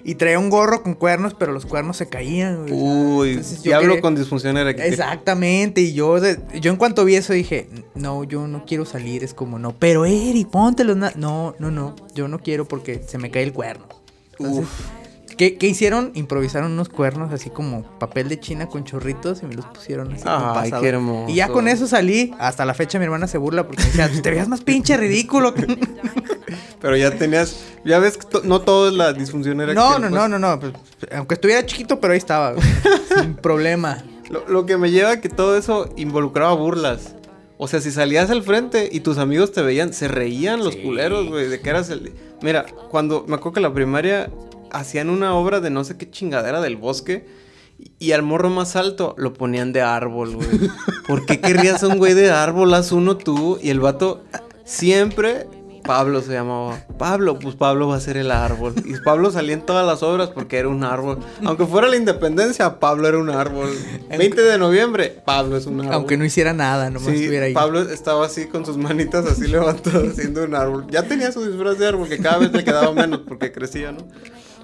[0.07, 2.66] Y traía un gorro con cuernos, pero los cuernos se caían.
[2.70, 4.85] Uy, Entonces diablo quería- con disfunción eréctil.
[4.85, 9.25] Exactamente, y yo, de- yo en cuanto vi eso dije, no, yo no quiero salir,
[9.25, 11.13] es como, no, pero Eri, póntelos, na-".
[11.17, 13.87] no, no, no, yo no quiero porque se me cae el cuerno.
[14.39, 15.35] Entonces, Uf.
[15.37, 16.11] ¿qué, qué hicieron?
[16.15, 20.25] Improvisaron unos cuernos así como papel de china con chorritos y me los pusieron así
[20.27, 21.31] Ay, qué hermoso.
[21.31, 24.09] Y ya con eso salí, hasta la fecha mi hermana se burla porque me decía,
[24.09, 25.55] "Pues te veías más pinche ridículo.
[26.81, 29.83] Pero ya tenías, ya ves que to- no todo es la disfunción eréctil.
[29.83, 30.73] no, no, no, no, no, pues,
[31.17, 32.55] aunque estuviera chiquito, pero ahí estaba,
[33.21, 34.05] sin problema.
[34.29, 37.15] Lo, lo que me lleva a que todo eso involucraba burlas.
[37.64, 40.83] O sea, si salías al frente y tus amigos te veían, se reían los Sí.
[40.83, 42.12] culeros, güey, de que eras el...
[42.42, 44.31] Mira, cuando me acuerdo que la primaria
[44.70, 47.27] hacían una obra de no sé qué chingadera del bosque
[47.79, 50.48] y, y al morro más alto lo ponían de árbol, güey.
[51.07, 52.74] ¿Por qué querrías a un güey de árbol?
[52.74, 54.22] Haz uno tú y el vato
[54.66, 55.46] siempre...
[55.85, 56.79] Pablo se llamaba.
[56.99, 58.75] Pablo, pues Pablo va a ser el árbol.
[58.87, 61.18] Y Pablo salía en todas las obras porque era un árbol.
[61.44, 63.70] Aunque fuera la independencia, Pablo era un árbol.
[64.09, 65.92] 20 de noviembre, Pablo es un árbol.
[65.92, 67.53] Aunque no hiciera nada, nomás Sí, estuviera ahí.
[67.53, 70.87] Pablo estaba así con sus manitas así levantadas haciendo un árbol.
[70.90, 73.99] Ya tenía su disfraz de árbol que cada vez le quedaba menos porque crecía, ¿no?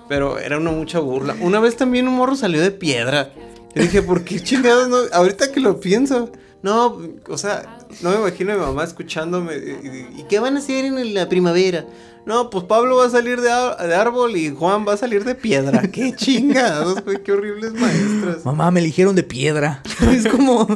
[0.08, 1.36] Pero era una mucha burla.
[1.40, 3.30] Una vez también un morro salió de piedra.
[3.74, 4.96] Yo dije, ¿por qué chingados no?
[5.12, 6.32] Ahorita que lo pienso.
[6.62, 9.54] No, o sea, no me imagino a mi mamá escuchándome.
[9.56, 11.86] y- y- ¿Y qué van a hacer en la primavera?
[12.26, 15.34] No, pues Pablo va a salir de, de árbol y Juan va a salir de
[15.34, 15.80] piedra.
[15.92, 17.22] ¡Qué chingados, güey!
[17.22, 18.44] ¡Qué horribles maestras!
[18.44, 19.82] Mamá, me eligieron de piedra.
[20.12, 20.68] es como,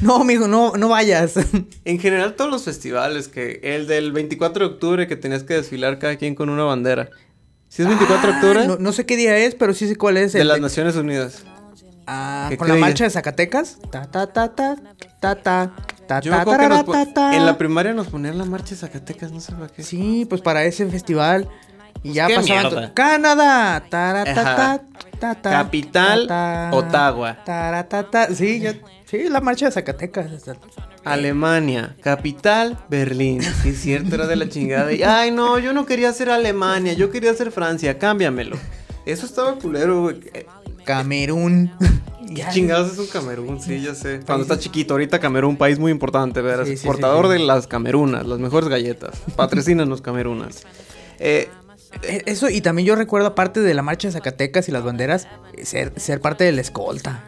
[0.00, 1.34] no, amigo, no, no vayas.
[1.84, 5.98] En general todos los festivales, que el del 24 de octubre que tenías que desfilar
[5.98, 7.10] cada quien con una bandera.
[7.68, 8.66] ¿Sí es 24 de Ah, octubre?
[8.66, 10.32] No, no sé qué día es, pero sí sé cuál es.
[10.32, 11.44] de el las de- Naciones Unidas.
[12.10, 13.76] Ah, ¿Qué con la marcha de Zacatecas.
[13.90, 14.76] Ta, ta, ta, ta,
[15.20, 15.70] ta, ta,
[16.06, 17.36] ta, Yo ta, tarara, ta, ta.
[17.36, 19.82] en la primaria nos ponían la marcha de Zacatecas, no sé para qué.
[19.82, 21.48] Sí, pues para ese festival.
[22.02, 22.92] Y ya pasaban.
[22.94, 23.84] Canadá.
[23.90, 24.80] Tara, ta, ta,
[25.18, 27.44] ta, ta, Capital, ta, ta, Ottawa.
[27.44, 28.28] tara, ta, ta.
[28.34, 28.70] Sí, yo-
[29.04, 30.26] sí, la marcha de Zacatecas.
[31.04, 33.42] Alemania, capital, Berlín.
[33.42, 34.92] Sí, es cierto, era de la chingada.
[34.92, 38.56] Y, ay, no, yo no quería ser Alemania, yo quería ser Francia, cámbiamelo.
[39.06, 40.20] Eso estaba culero, güey.
[40.88, 41.70] Camerún.
[42.34, 43.60] ¿Qué chingados es un Camerún?
[43.60, 44.20] Sí, ya sé.
[44.24, 46.64] Cuando está chiquito, ahorita Camerún, país muy importante, ¿verdad?
[46.64, 47.38] Sí, sí, Exportador sí, sí.
[47.40, 49.16] de las Camerunas, las mejores galletas.
[49.36, 50.62] Patrocinan los Camerunas.
[51.18, 51.48] Eh,
[52.02, 55.26] Eh, Eso, y también yo recuerdo, aparte de la marcha de Zacatecas y las banderas,
[55.54, 57.24] eh, ser, ser parte de la escolta.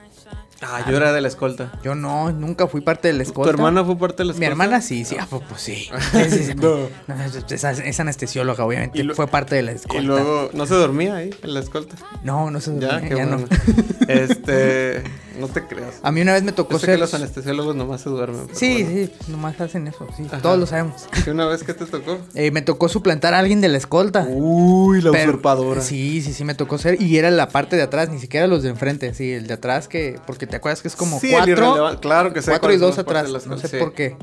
[0.62, 1.72] Ah, yo era de la escolta.
[1.82, 3.50] Yo no, nunca fui parte de la ¿Tu escolta.
[3.50, 4.50] hermana fue parte de la Mi escolta?
[4.64, 5.16] hermana sí, sí.
[5.18, 5.88] Ah, pues, pues sí.
[6.12, 6.54] Sí, sí, sí.
[6.54, 6.76] No.
[7.06, 8.98] No, es, es- es anestesióloga, obviamente.
[8.98, 10.02] Y lo- Fue parte de la escolta.
[10.02, 11.96] Y luego, ¿no se dormía ahí en la escolta?
[12.22, 13.38] No, no se Ya, dormía, qué ya bueno.
[13.48, 14.04] no.
[14.08, 15.02] Este,
[15.38, 15.94] no te creas.
[16.02, 16.94] A mí una vez me tocó Yo sé ser...
[16.96, 18.46] que los anestesiólogos nomás se duermen.
[18.52, 19.08] Sí, bueno.
[19.24, 20.24] sí, nomás hacen eso, sí.
[20.26, 20.38] Ajá.
[20.42, 21.06] Todos lo sabemos.
[21.24, 22.18] ¿Que una vez que te tocó?
[22.34, 24.26] Eh, me tocó suplantar a alguien de la escolta.
[24.28, 25.80] Uy, la Pero- usurpadora.
[25.80, 27.00] Sí, sí, sí, me tocó ser.
[27.00, 29.14] Y era la parte de atrás, ni siquiera los de enfrente.
[29.14, 30.18] Sí, el de atrás que.
[30.26, 31.98] Porque te acuerdas que es como Sí, cuatro.
[32.00, 33.30] Claro que sé Cuatro y dos atrás.
[33.30, 33.76] las No sé sí.
[33.78, 34.16] por qué.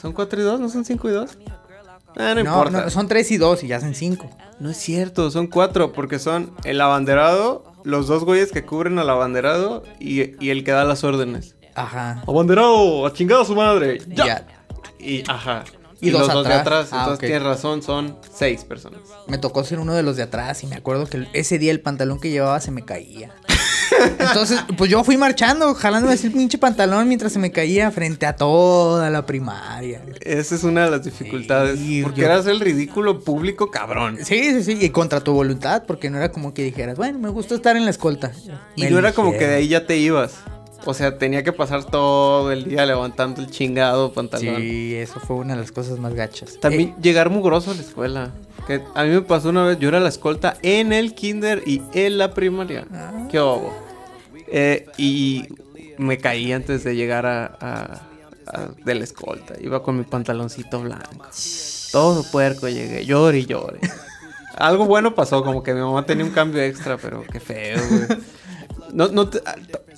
[0.00, 0.58] ¿Son cuatro y dos?
[0.60, 1.38] ¿No son cinco y dos?
[2.16, 2.82] Ah, no, No, importa.
[2.84, 4.28] no, son tres y dos y ya hacen cinco.
[4.60, 9.08] No es cierto, son cuatro, porque son el abanderado, los dos güeyes que cubren al
[9.10, 11.54] abanderado y, y el que da las órdenes.
[11.74, 12.22] Ajá.
[12.28, 13.06] ¡Abanderado!
[13.06, 13.98] ¡A chingada su madre!
[14.06, 14.46] Y ya.
[14.98, 15.64] Y, ajá.
[16.02, 16.88] Y Y, dos los dos de atrás.
[16.92, 19.00] Ah, Entonces tienes razón, son seis personas.
[19.28, 21.80] Me tocó ser uno de los de atrás y me acuerdo que ese día el
[21.80, 23.30] pantalón que llevaba se me caía.
[24.18, 28.26] Entonces, pues yo fui marchando, jalándome así el pinche pantalón mientras se me caía frente
[28.26, 30.02] a toda la primaria.
[30.20, 31.78] Esa es una de las dificultades.
[31.78, 34.18] Sí, porque yo- eras el ridículo público cabrón.
[34.22, 37.28] Sí, sí, sí, y contra tu voluntad, porque no era como que dijeras, bueno, me
[37.28, 38.32] gusta estar en la escolta.
[38.76, 40.34] Y Me no era como que de ahí ya te ibas.
[40.84, 44.56] O sea, tenía que pasar todo el día levantando el chingado pantalón.
[44.60, 46.58] Sí, eso fue una de las cosas más gachas.
[46.58, 48.32] También Eh, llegar mugroso a la escuela.
[48.66, 51.82] Que a mí me pasó una vez, yo era la escolta en el kinder y
[51.94, 52.86] en la primaria.
[52.92, 53.28] Ah.
[53.30, 53.72] ¿Qué hubo?
[54.54, 55.44] Eh, y
[55.96, 58.02] me caí antes de llegar a,
[58.84, 59.54] de la escolta.
[59.58, 61.26] Iba con mi pantaloncito blanco.
[61.90, 63.80] Todo puerco llegué, llore y llore.
[64.56, 68.20] Algo bueno pasó, como que mi mamá tenía un cambio extra, pero qué feo, güey.
[68.92, 69.40] ¿No, no, te,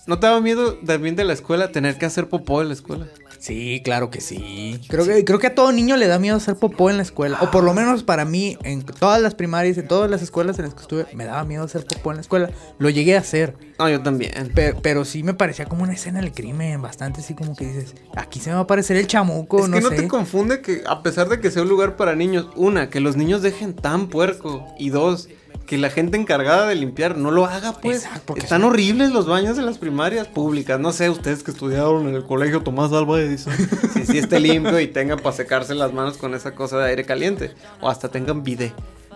[0.06, 3.06] ¿No te daba miedo también de la escuela tener que hacer popó en la escuela?
[3.44, 4.80] Sí, claro que sí.
[4.88, 7.36] Creo que, creo que a todo niño le da miedo hacer popó en la escuela.
[7.42, 10.64] O por lo menos para mí, en todas las primarias, en todas las escuelas en
[10.64, 12.50] las que estuve, me daba miedo hacer popó en la escuela.
[12.78, 13.54] Lo llegué a hacer.
[13.78, 14.32] No, yo también.
[14.54, 17.94] Pero, pero sí me parecía como una escena del crimen, bastante así como que dices,
[18.16, 19.96] aquí se me va a aparecer el chamuco, es no que no sé.
[19.96, 23.14] te confunde que a pesar de que sea un lugar para niños, una, que los
[23.14, 25.28] niños dejen tan puerco y dos,
[25.66, 28.04] que la gente encargada de limpiar no lo haga, pues.
[28.04, 28.66] Exacto, porque Están sí.
[28.66, 30.78] horribles los baños de las primarias públicas.
[30.78, 33.52] No sé, ustedes que estudiaron en el colegio Tomás Alba Edison.
[33.94, 37.04] si sí esté limpio y tengan para secarse las manos con esa cosa de aire
[37.04, 37.52] caliente.
[37.80, 38.72] O hasta tengan bidet.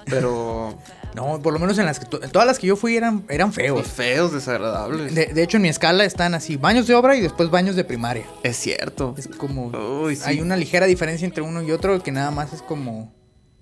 [0.07, 0.79] Pero
[1.15, 3.87] No, por lo menos en las que todas las que yo fui eran, eran feos.
[3.89, 5.15] feos, desagradables.
[5.15, 7.85] De, de hecho, en mi escala están así, baños de obra y después baños de
[7.85, 8.25] primaria.
[8.43, 9.15] Es cierto.
[9.19, 9.67] Es como...
[9.67, 10.23] Uy, sí.
[10.25, 13.13] Hay una ligera diferencia entre uno y otro que nada más es como...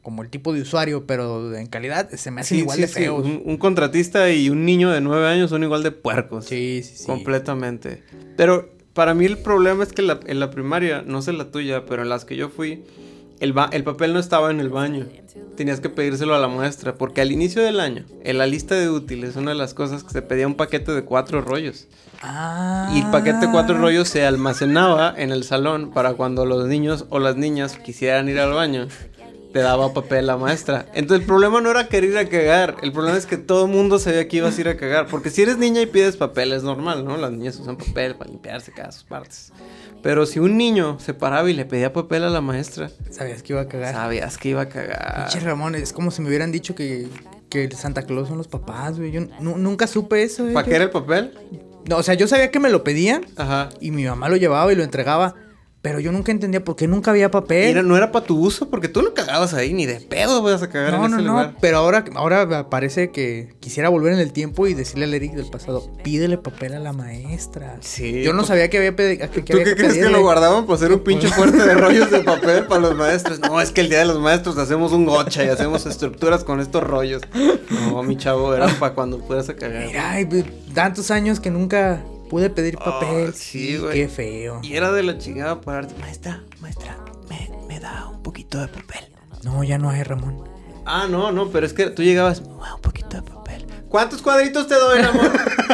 [0.06, 2.86] Como el tipo de usuario, pero en calidad se me hacen Sí, igual sí, de
[2.86, 2.94] sí.
[2.94, 3.24] feos.
[3.26, 6.44] Un, un contratista y un niño de nueve años son igual de puercos.
[6.44, 7.06] Sí, sí, sí.
[7.06, 8.04] Completamente.
[8.36, 11.86] Pero para mí el problema es que la- en la primaria, no sé la tuya,
[11.86, 12.84] pero en las que yo fui,
[13.40, 15.06] el, ba- el papel no estaba en el baño.
[15.56, 18.88] Tenías que pedírselo a la maestra, porque al inicio del año, en la lista de
[18.88, 21.88] útiles, una de las cosas que se pedía un paquete de cuatro rollos.
[22.22, 22.92] Ah.
[22.94, 27.06] Y el paquete de cuatro rollos se almacenaba en el salón para cuando los niños
[27.10, 28.86] o las niñas quisieran ir al baño.
[29.52, 30.86] Te daba papel la maestra.
[30.94, 32.76] Entonces el problema no era querer ir a cagar.
[32.82, 35.06] El problema es que todo el mundo sabía que ibas a ir a cagar.
[35.06, 37.16] Porque si eres niña y pides papel es normal, ¿no?
[37.16, 39.52] Las niñas usan papel para limpiarse cada sus partes.
[40.02, 43.54] Pero si un niño se paraba y le pedía papel a la maestra, Sabías que
[43.54, 43.94] iba a cagar.
[43.94, 45.28] sabías que iba a cagar.
[45.30, 47.08] Pinche Ramón, es como si me hubieran dicho que,
[47.48, 49.10] que Santa Claus son los papás, güey.
[49.10, 50.44] Yo nu- nunca supe eso.
[50.52, 51.32] ¿Para qué era el papel?
[51.88, 53.70] No, o sea, yo sabía que me lo pedían Ajá.
[53.80, 55.34] y mi mamá lo llevaba y lo entregaba.
[55.86, 57.68] Pero yo nunca entendía por qué nunca había papel.
[57.70, 60.60] Era- no era para tu uso, porque tú no cagabas ahí, ni de pedo vas
[60.60, 61.54] a cagar no, en no, ese no, lugar.
[61.60, 65.48] pero ahora, ahora parece que quisiera volver en el tiempo y decirle al Eric del
[65.48, 67.76] pasado, pídele papel a la maestra.
[67.82, 70.22] Sí, Yo no sabía que había que, que ¿Tú había qué que crees que lo
[70.22, 73.38] guardaban para hacer un pinche fuerte de rollos de papel para los maestros?
[73.38, 76.58] No, es que el día de los maestros hacemos un gocha y hacemos estructuras con
[76.58, 77.22] estos rollos.
[77.70, 79.86] No, mi chavo, era para cuando puedas a cagar.
[79.86, 80.44] Mira, pues,
[80.74, 83.30] tantos años que nunca pude pedir papel.
[83.30, 83.92] Oh, sí, güey.
[83.94, 84.60] Qué feo.
[84.62, 85.94] Y era de la chingada pararte.
[86.00, 86.96] Maestra, maestra,
[87.28, 89.12] me, me da un poquito de papel.
[89.42, 90.44] No, ya no hay, Ramón.
[90.84, 93.66] Ah, no, no, pero es que tú llegabas, un poquito de papel.
[93.88, 95.30] ¿Cuántos cuadritos te doy, amor?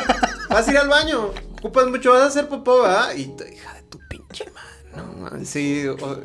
[0.48, 1.30] Vas a ir al baño.
[1.58, 3.14] Ocupas mucho, vas a hacer popó, ¿verdad?
[3.16, 5.06] Y hija de tu pinche mano.
[5.14, 6.18] No, man, sí, o-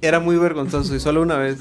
[0.00, 1.56] era muy vergonzoso y solo una vez.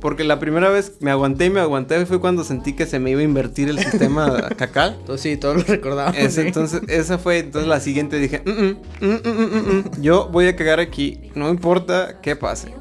[0.00, 3.10] Porque la primera vez me aguanté y me aguanté fue cuando sentí que se me
[3.10, 4.96] iba a invertir el sistema cacal.
[5.00, 6.16] Entonces sí, todos lo recordábamos.
[6.32, 6.40] Sí.
[6.42, 11.30] entonces, esa fue, entonces la siguiente dije, "Mm, mm, mm, yo voy a cagar aquí,
[11.34, 12.74] no importa qué pase.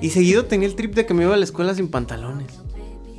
[0.00, 2.52] Y seguido tenía el trip de que me iba a la escuela sin pantalones.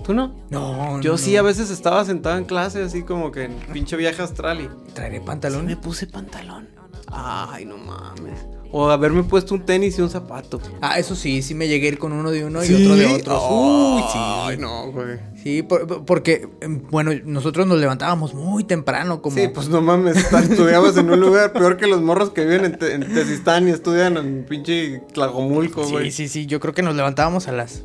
[0.03, 0.35] ¿Tú no?
[0.49, 3.95] No, Yo no, sí, a veces estaba sentado en clase así como que en pinche
[3.95, 5.65] viaje astral y Traeré sí pantalón.
[5.65, 6.67] me puse pantalón.
[7.07, 8.39] Ay, no mames.
[8.75, 10.59] O haberme puesto un tenis y un zapato.
[10.81, 13.05] Ah, eso sí, sí me llegué a ir con uno de uno y otro de
[13.05, 13.49] otro.
[13.51, 14.17] Uy, sí.
[14.19, 15.19] Ay, no, güey.
[15.43, 19.37] Sí, por- por- porque, em, bueno, nosotros nos levantábamos muy temprano, como...
[19.37, 20.17] Sí, pues no mames,
[20.49, 23.71] estudiabas en un lugar peor que los morros que viven en, Te- en Tezistán y
[23.71, 26.09] estudian en pinche Tlajomulco, güey.
[26.09, 27.83] Sí, sí, sí, yo creo que nos levantábamos a las...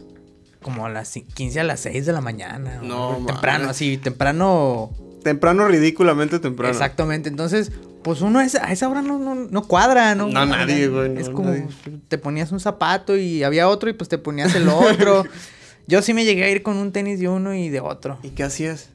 [0.63, 2.81] Como a las ci- 15 a las 6 de la mañana.
[2.83, 4.91] No, Temprano, así, temprano...
[5.29, 6.73] Temprano, ridículamente temprano.
[6.73, 7.71] Exactamente, entonces,
[8.03, 10.29] pues uno a esa, a esa hora no, no, no cuadra, ¿no?
[10.29, 11.67] No, nadie, güey, no, es como, nadie.
[12.09, 15.25] te ponías un zapato y había otro y pues te ponías el otro.
[15.87, 18.19] Yo sí me llegué a ir con un tenis de uno y de otro.
[18.23, 18.89] ¿Y qué hacías?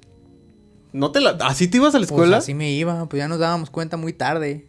[0.91, 1.37] ¿No te la...
[1.41, 2.37] ¿Así te ibas a la Pues escuela?
[2.37, 4.67] así me iba, pues ya nos dábamos cuenta muy tarde.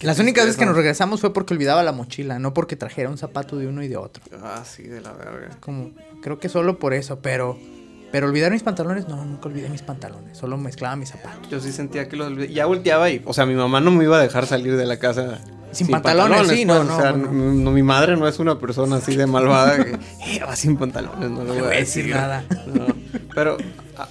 [0.00, 3.18] Las únicas veces que nos regresamos fue porque olvidaba la mochila, no porque trajera un
[3.18, 4.22] zapato de uno y de otro.
[4.42, 5.56] Ah, sí, de la verga.
[5.60, 7.58] Como, creo que solo por eso, pero,
[8.10, 11.48] pero olvidar mis pantalones, no, nunca olvidé mis pantalones, solo mezclaba mis zapatos.
[11.50, 12.52] Yo sí sentía que los olvidé.
[12.52, 13.22] Ya volteaba y...
[13.24, 15.38] O sea, mi mamá no me iba a dejar salir de la casa...
[15.70, 18.96] Sin pantalones, sí, no, pues, no, O sea, no, mi madre no es una persona
[18.96, 19.90] así de malvada que...
[20.26, 22.44] "Eh, va sin pantalones, no le voy a decir nada.
[22.66, 22.86] No,
[23.34, 23.56] pero...
[23.96, 24.08] ah,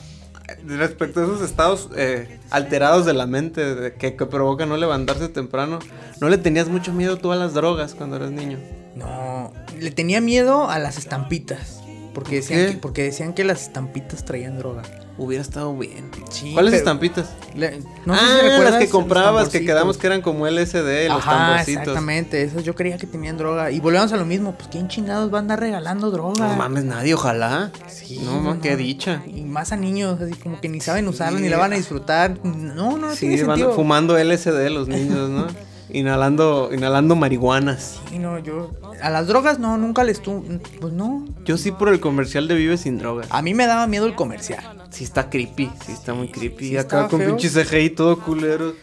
[0.65, 5.29] Respecto a esos estados eh, alterados de la mente de que, que provocan no levantarse
[5.29, 5.79] temprano,
[6.19, 8.57] ¿no le tenías mucho miedo tú a las drogas cuando eras niño?
[8.95, 11.81] No, le tenía miedo a las estampitas.
[12.17, 14.81] Porque ¿Por decían, que, porque decían que las estampitas traían droga.
[15.19, 16.09] Hubiera estado bien.
[16.31, 17.29] Sí, ¿Cuáles pero- estampitas?
[17.53, 21.09] Le- no sé ah, si recuerdas las que comprabas, que quedamos que eran como LSD,
[21.09, 21.81] los Ajá, tamborcitos.
[21.83, 22.41] exactamente.
[22.41, 23.69] Esas yo creía que tenían droga.
[23.69, 24.55] Y volvemos a lo mismo.
[24.55, 26.47] Pues, ¿quién chingados va a andar regalando droga?
[26.47, 27.71] No mames, nadie, ojalá.
[27.87, 29.21] Sí, no, mames, qué dicha.
[29.27, 31.43] Y más a niños, así como que ni saben usarla, Sí.
[31.43, 32.39] ni la van a disfrutar.
[32.43, 32.53] No,
[32.93, 33.75] no, no Sí, tiene van sentido.
[33.75, 35.45] fumando LSD los niños, ¿no?
[35.89, 37.99] inhalando, inhalando marihuanas.
[38.09, 38.71] Sí, no, yo...
[39.01, 40.43] A las drogas no, nunca les tu...
[40.81, 41.25] Pues no.
[41.45, 43.27] Yo sí por el comercial de Vive sin drogas.
[43.29, 44.63] A mí me daba miedo el comercial.
[44.89, 46.69] sí está creepy, sí está muy creepy.
[46.69, 47.35] sí Acá con feo.
[47.35, 48.73] pinche CGI todo culero.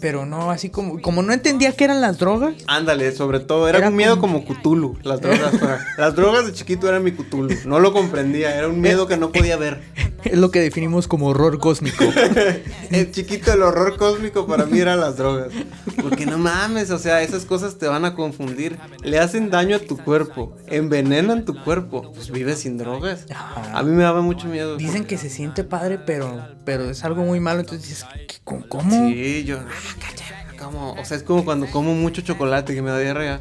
[0.00, 3.78] Pero no, así como, como no entendía qué eran las drogas, Ándale, sobre todo, era,
[3.78, 5.52] Era un miedo como- como Cthulhu, las drogas.
[5.98, 9.30] las drogas de chiquito eran mi Cthulhu, no lo comprendía, era un miedo que no
[9.32, 9.80] podía ver.
[10.24, 12.04] es lo que definimos como horror cósmico.
[12.90, 15.48] El chiquito, el horror cósmico para mí eran las drogas.
[16.02, 18.78] Porque no mames, o sea, esas cosas te van a confundir.
[19.04, 22.10] Le hacen daño a tu cuerpo, envenenan tu cuerpo.
[22.12, 23.26] Pues vives sin drogas.
[23.72, 24.76] A mí me daba mucho miedo.
[24.76, 27.60] Dicen que se siente padre, pero, pero es algo muy malo.
[27.60, 28.66] Entonces dices, ¿qué- ¿cómo?
[28.68, 29.08] cómo?
[29.08, 30.24] Sí, yo, ah, cacha,
[30.58, 33.40] como, o sea, es como cuando como mucho chocolate que me da diarrea.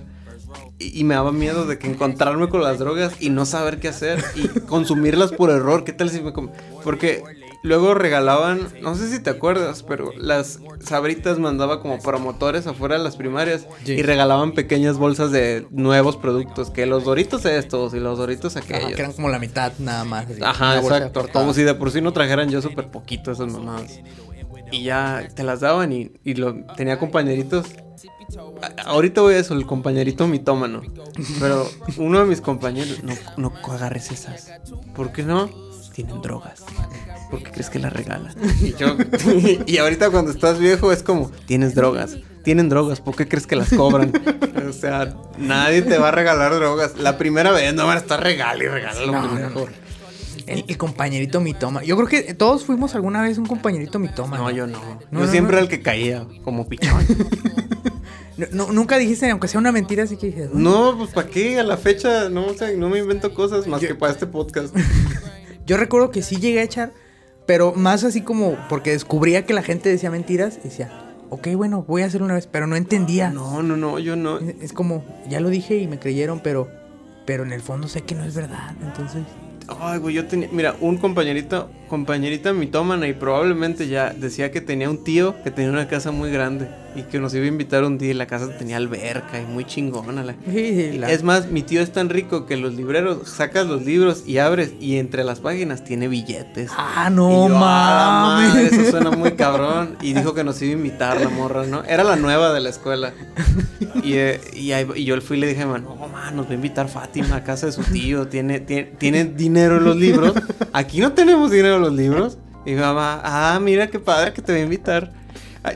[0.79, 3.89] Y, y me daba miedo de que encontrarme con las drogas y no saber qué
[3.89, 5.83] hacer y consumirlas por error.
[5.83, 6.49] ¿Qué tal si me com-
[6.83, 7.21] Porque
[7.61, 13.03] luego regalaban, no sé si te acuerdas, pero las sabritas mandaba como promotores afuera de
[13.03, 13.91] las primarias Sí.
[13.93, 18.65] y regalaban pequeñas bolsas de nuevos productos, que los doritos estos y los doritos Ajá,
[18.65, 18.93] aquellos.
[18.95, 20.25] que eran como la mitad nada más.
[20.31, 21.27] así, Ajá, exacto.
[21.31, 23.99] Como si de por sí no trajeran yo súper poquito esas mamadas.
[24.71, 27.65] Y ya te las daban y, y lo, tenía compañeritos.
[28.61, 30.81] A- ahorita voy a eso, el compañerito mitómano.
[31.39, 34.51] Pero uno de mis compañeros, no, no agarres esas.
[34.95, 35.49] ¿Por qué no?
[35.93, 36.63] Tienen drogas.
[37.29, 38.33] ¿Por qué crees que las regalan?
[38.61, 38.95] Y yo,
[39.65, 42.17] y ahorita cuando estás viejo es como, tienes drogas.
[42.43, 44.13] Tienen drogas, ¿por qué crees que las cobran?
[44.67, 46.97] O sea, nadie te va a regalar drogas.
[46.97, 49.67] La primera vez no van a estar regala y regala lo No, no, pendejo.
[50.49, 51.83] El, el compañerito mitoma.
[51.83, 54.37] Yo creo que todos fuimos alguna vez un compañerito mitoma.
[54.37, 54.79] No, yo no.
[55.11, 55.57] No, yo no, siempre no.
[55.57, 57.05] era el que caía, como pichón.
[58.73, 61.59] Nunca dijiste, aunque sea una mentira, así que dije, no, pues ¿para qué?
[61.59, 64.27] A la fecha, no, o sea, no me invento cosas más Yo- que para este
[64.27, 64.75] podcast.
[65.65, 66.93] Yo recuerdo que sí llegué a echar,
[67.45, 70.89] pero más así como porque descubría que la gente decía mentiras y decía,
[71.29, 73.29] ok, bueno, voy a hacerlo una vez, pero no entendía.
[73.29, 74.39] No, no, no, yo no.
[74.39, 76.69] Es, es como, ya lo dije y me creyeron, pero,
[77.25, 79.23] pero en el fondo sé que no es verdad, entonces...
[79.79, 84.89] Ay, güey, yo tenía, mira, un compañerito, compañerita mitómana y probablemente ya decía que tenía
[84.89, 86.67] un tío que tenía una casa muy grande
[86.99, 89.65] y que nos iba a invitar un día y la casa tenía alberca y muy
[89.65, 90.23] chingona.
[90.23, 93.83] la- Sí, la- Es más, mi tío es tan rico que los libreros, sacas los
[93.85, 96.71] libros y abres y entre las páginas tiene billetes.
[96.77, 98.73] Ah, no yo, "A la madre, mames.
[98.73, 99.97] eso suena muy cabrón.
[100.01, 101.83] Y dijo que nos iba a invitar la morra, ¿no?
[101.83, 103.13] Era la nueva de la escuela.
[104.03, 106.51] Y, eh, y, ahí- y yo fui y le dije, man, no, man, nos va
[106.51, 108.27] a invitar Fátima a casa de su tío.
[108.27, 110.33] Tiene, tiene, tiene dinero en los libros.
[110.73, 112.37] Aquí no tenemos dinero en los libros.
[112.65, 115.11] Y mi mamá, ah, mira qué padre que te va a invitar.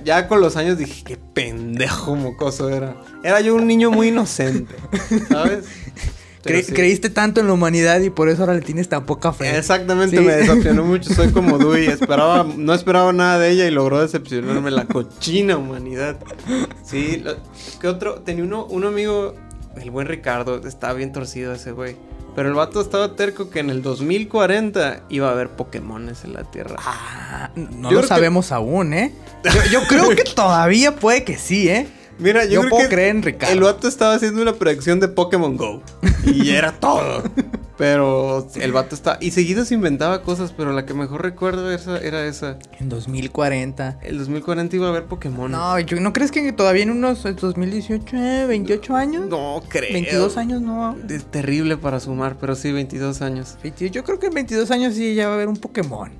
[0.04, 2.96] Ya con los años dije, qué pendejo mocoso era.
[3.24, 4.76] Era yo un niño muy inocente,
[5.30, 5.66] ¿sabes?
[6.44, 6.74] Pero Cre- sí.
[6.74, 9.58] Creíste tanto en la humanidad y por eso ahora le tienes tan poca fe.
[9.58, 10.24] Exactamente, Sí.
[10.24, 11.14] me decepcionó mucho.
[11.14, 11.88] Soy como Dewey.
[11.88, 16.18] Esperaba, no esperaba nada de ella y logró decepcionarme la cochina humanidad.
[16.84, 17.38] Sí, lo-
[17.80, 18.16] ¿qué otro?
[18.16, 19.36] Tenía uno, un amigo,
[19.82, 21.96] el buen Ricardo, estaba bien torcido ese güey.
[22.36, 26.44] Pero el vato estaba terco que en el 2040 iba a haber Pokémones en la
[26.44, 26.76] Tierra.
[26.80, 29.14] Ah, no Yo lo que- sabemos aún, ¿eh?
[29.44, 31.88] Yo, yo creo que todavía puede que sí, ¿eh?
[32.20, 33.54] Mira, yo, yo creo puedo que creer en Ricardo.
[33.54, 35.82] El vato estaba haciendo una predicción de Pokémon Go.
[36.26, 37.24] Y era todo.
[37.78, 39.18] Pero el vato está.
[39.20, 42.60] Y seguido se inventaba cosas, pero la que mejor recuerdo esa, era esa.
[42.80, 44.00] En 2040.
[44.04, 45.52] El 2040 iba a haber Pokémon.
[45.52, 49.26] No, yo, ¿no crees que todavía en unos eh, 2018, eh, 28 años?
[49.28, 49.92] No creo.
[49.92, 50.96] 22 años, no.
[51.10, 53.58] Es terrible para sumar, pero sí, 22 años.
[53.64, 56.12] 22, Yo creo que en 22 años sí ya va a haber un Pokémon.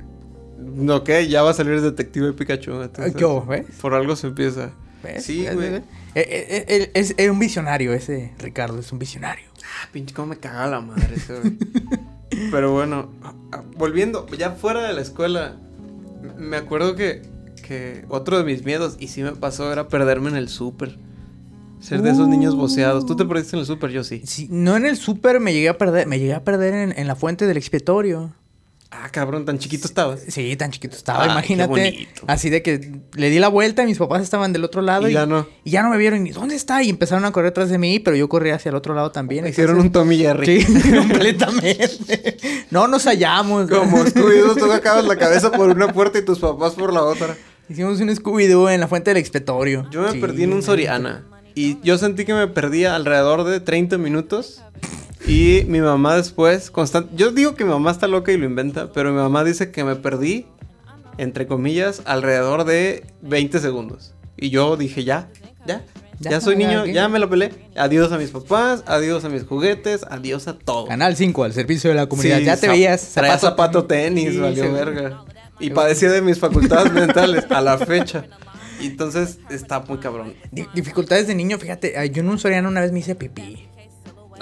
[0.90, 2.82] Ok, ya va a salir Detective Pikachu.
[2.82, 3.66] entonces, ¿Qué ves?
[3.80, 4.72] Por algo se empieza.
[5.04, 5.24] ¿Ves?
[5.24, 5.76] Sí, güey.
[5.76, 5.84] Eh,
[6.16, 9.53] eh, eh, es, es un visionario ese, Ricardo, es un visionario.
[9.64, 11.58] Ah, pinche, cómo me caga la madre ese, güey.
[12.52, 15.56] Pero bueno, a- a- volviendo, ya fuera de la escuela,
[16.38, 17.22] me acuerdo que,
[17.66, 20.98] que otro de mis miedos, y sí me pasó, era perderme en el súper.
[21.80, 23.06] Ser de esos niños boceados.
[23.06, 23.92] ¿Tú te perdiste en el súper?
[23.92, 24.22] Yo sí.
[24.26, 27.08] Sí, no en el súper me llegué a perder, me llegué a perder en, en
[27.08, 28.34] la fuente del expiatorio.
[28.96, 30.22] Ah, cabrón, tan chiquito estabas.
[30.28, 31.68] Sí, tan chiquito estaba, qué imagínate.
[31.70, 32.22] bonito.
[32.28, 35.14] Así de que le di la vuelta y mis papás estaban del otro lado Y
[35.14, 35.48] ya no.
[35.64, 36.28] y ya no me vieron.
[36.28, 36.84] ¿Y dónde está?
[36.84, 39.48] Y empezaron a correr tras de mí, pero yo corrí hacia el otro lado también.
[39.48, 40.62] Hicieron un Tommy Jerry.
[40.62, 42.38] Sí, completamente.
[42.70, 43.70] No nos hallamos.
[43.70, 47.36] Como Scooby-Doo, tú sacabas la cabeza por una puerta y tus papás por la otra.
[47.70, 49.88] Hicimos un Scooby-Doo en la fuente del expiatorio.
[49.90, 50.20] Yo me Sí.
[50.20, 51.24] perdí en un Soriana.
[51.56, 54.62] Y yo sentí que me perdía alrededor de 30 minutos.
[55.26, 57.10] Y mi mamá después, constante.
[57.16, 59.84] Yo digo que mi mamá está loca y lo inventa, pero mi mamá dice que
[59.84, 60.46] me perdí,
[61.18, 64.14] entre comillas, alrededor de 20 segundos.
[64.36, 65.30] Y yo dije, ya,
[65.66, 65.84] ya.
[66.20, 67.52] Ya, Ya, soy niño, ya me la pelé.
[67.76, 70.86] Adiós a mis papás, adiós a mis juguetes, adiós a todo.
[70.86, 72.38] Canal 5, al servicio de la comunidad.
[72.40, 73.14] Sí, ya te veías.
[73.14, 75.24] Traía zapato tenis, Sí, valió verga.
[75.60, 78.26] Y padecía de mis facultades mentales a la fecha.
[78.80, 80.34] Y entonces está muy cabrón.
[80.52, 81.94] Di- Dificultades de niño, fíjate.
[82.12, 83.68] Yo en un Soriano una vez me hice pipí.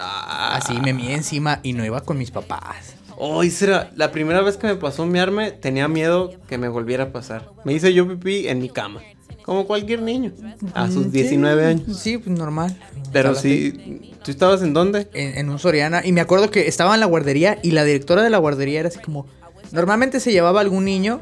[0.04, 2.95] Ah, Así me mié encima y no iba con mis papás.
[3.18, 7.06] Oh, esa era la primera vez que me pasó miarme, tenía miedo que me volviera
[7.06, 7.49] a pasar.
[7.66, 9.02] Me hice yo pipí en mi cama.
[9.43, 10.32] Como cualquier niño.
[10.74, 11.99] A sus Mm, 19 sí, años.
[11.99, 12.76] Sí, pues normal.
[13.12, 14.12] Pero sí.
[14.24, 15.08] ¿Tú estabas en dónde?
[15.14, 16.02] En, en un Soriana.
[16.06, 18.89] Y me acuerdo que estaba en la guardería y la directora de la guardería era
[18.89, 19.26] así como...
[19.72, 21.22] Normalmente se llevaba algún niño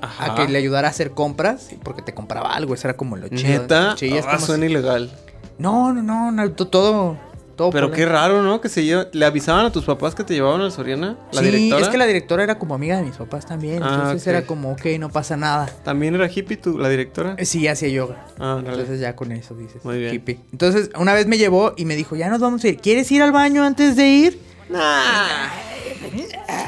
[0.00, 2.74] a que le ayudara a hacer compras porque te compraba algo.
[2.74, 3.48] Eso era como lo chido.
[3.62, 3.96] Neta.
[3.96, 5.10] Sí, es Ah, como suena si- ilegal.
[5.58, 7.16] No, no, no, no, to- todo...
[7.52, 8.60] todo Pero qué raro, ¿no?
[8.60, 9.06] Que se lleva...
[9.12, 11.16] ¿Le avisaban a tus papás que te llevaban al Soriana?
[11.32, 11.82] ¿La sí, directora?
[11.82, 13.82] es que la directora era como amiga de mis papás también.
[13.82, 15.66] Ah, entonces era como, ok, no pasa nada.
[15.84, 17.34] ¿También era hippie tú, la directora?
[17.38, 18.26] Eh, Sí, hacía yoga.
[18.38, 18.70] Ah, dale.
[18.70, 19.84] Entonces ya con eso dices.
[19.84, 20.14] Muy bien.
[20.14, 20.40] hippie.
[20.52, 22.78] Entonces, una vez me llevó y me dijo, ya nos vamos a ir.
[22.78, 24.40] ¿Quieres ir al baño antes de ir?
[24.68, 25.48] Nah.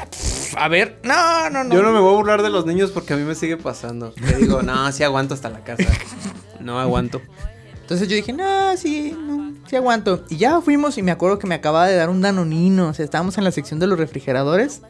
[0.09, 1.73] Pff, A ver, no, no, no.
[1.75, 4.13] Yo no me voy a burlar de los niños porque a mí me sigue pasando.
[4.21, 5.85] Le digo, no, sí aguanto hasta la casa.
[6.59, 7.21] No aguanto.
[7.85, 10.25] Entonces yo dije, no, sí, no, sí aguanto.
[10.27, 12.87] Y ya fuimos y me acuerdo que me acababa de dar un danonino.
[12.87, 14.81] O sea, estábamos en la sección de los refrigeradores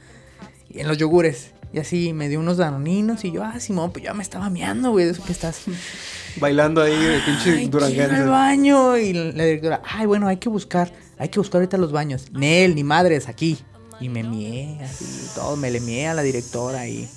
[0.70, 1.52] y en los yogures.
[1.74, 4.92] Y así me dio unos danoninos y yo, ah, Simón, pues ya me estaba meando,
[4.92, 5.64] güey, de eso que estás.
[6.40, 8.96] Bailando ahí de pinche ir al baño.
[8.96, 12.32] Y la directora, ay, bueno, hay que buscar, hay que buscar ahorita los baños.
[12.32, 13.58] Nel, ni madres, aquí.
[14.00, 17.10] Y me mié, así, todo, me le mié a la directora y...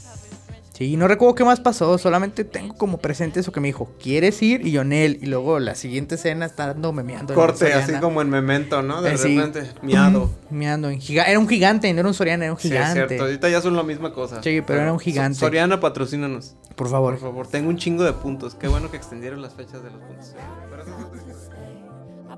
[0.78, 4.40] Sí, no recuerdo qué más pasó, solamente tengo como presente eso que me dijo, ¿quieres
[4.42, 4.64] ir?
[4.64, 7.32] Y yo, Nel, y luego la siguiente escena está dando meando.
[7.32, 9.02] en Corte, así como en Memento, ¿no?
[9.02, 9.36] De Eh, sí.
[9.36, 10.30] repente, miado.
[10.50, 13.06] Miando, en giga- era un gigante, no era un Soriana, era un Sí, es gigante.
[13.08, 13.24] cierto.
[13.24, 14.40] Ahorita ya son la misma cosa.
[14.40, 15.34] Sí, pero era un gigante.
[15.40, 16.54] So- Soriana, patrocínanos.
[16.76, 17.14] Por favor.
[17.14, 18.54] Por favor, tengo un chingo de puntos.
[18.54, 20.32] Qué bueno que extendieron las fechas de los puntos.
[20.70, 22.28] Pero eso es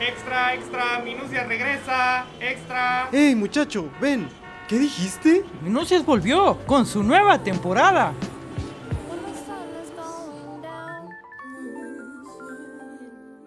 [0.00, 2.24] Extra, extra, Minucia regresa.
[2.40, 3.08] Extra.
[3.12, 3.90] ¡Ey, muchacho!
[4.00, 4.28] ¡Ven!
[4.68, 5.44] ¿Qué dijiste?
[5.62, 8.12] Minucias volvió con su nueva temporada.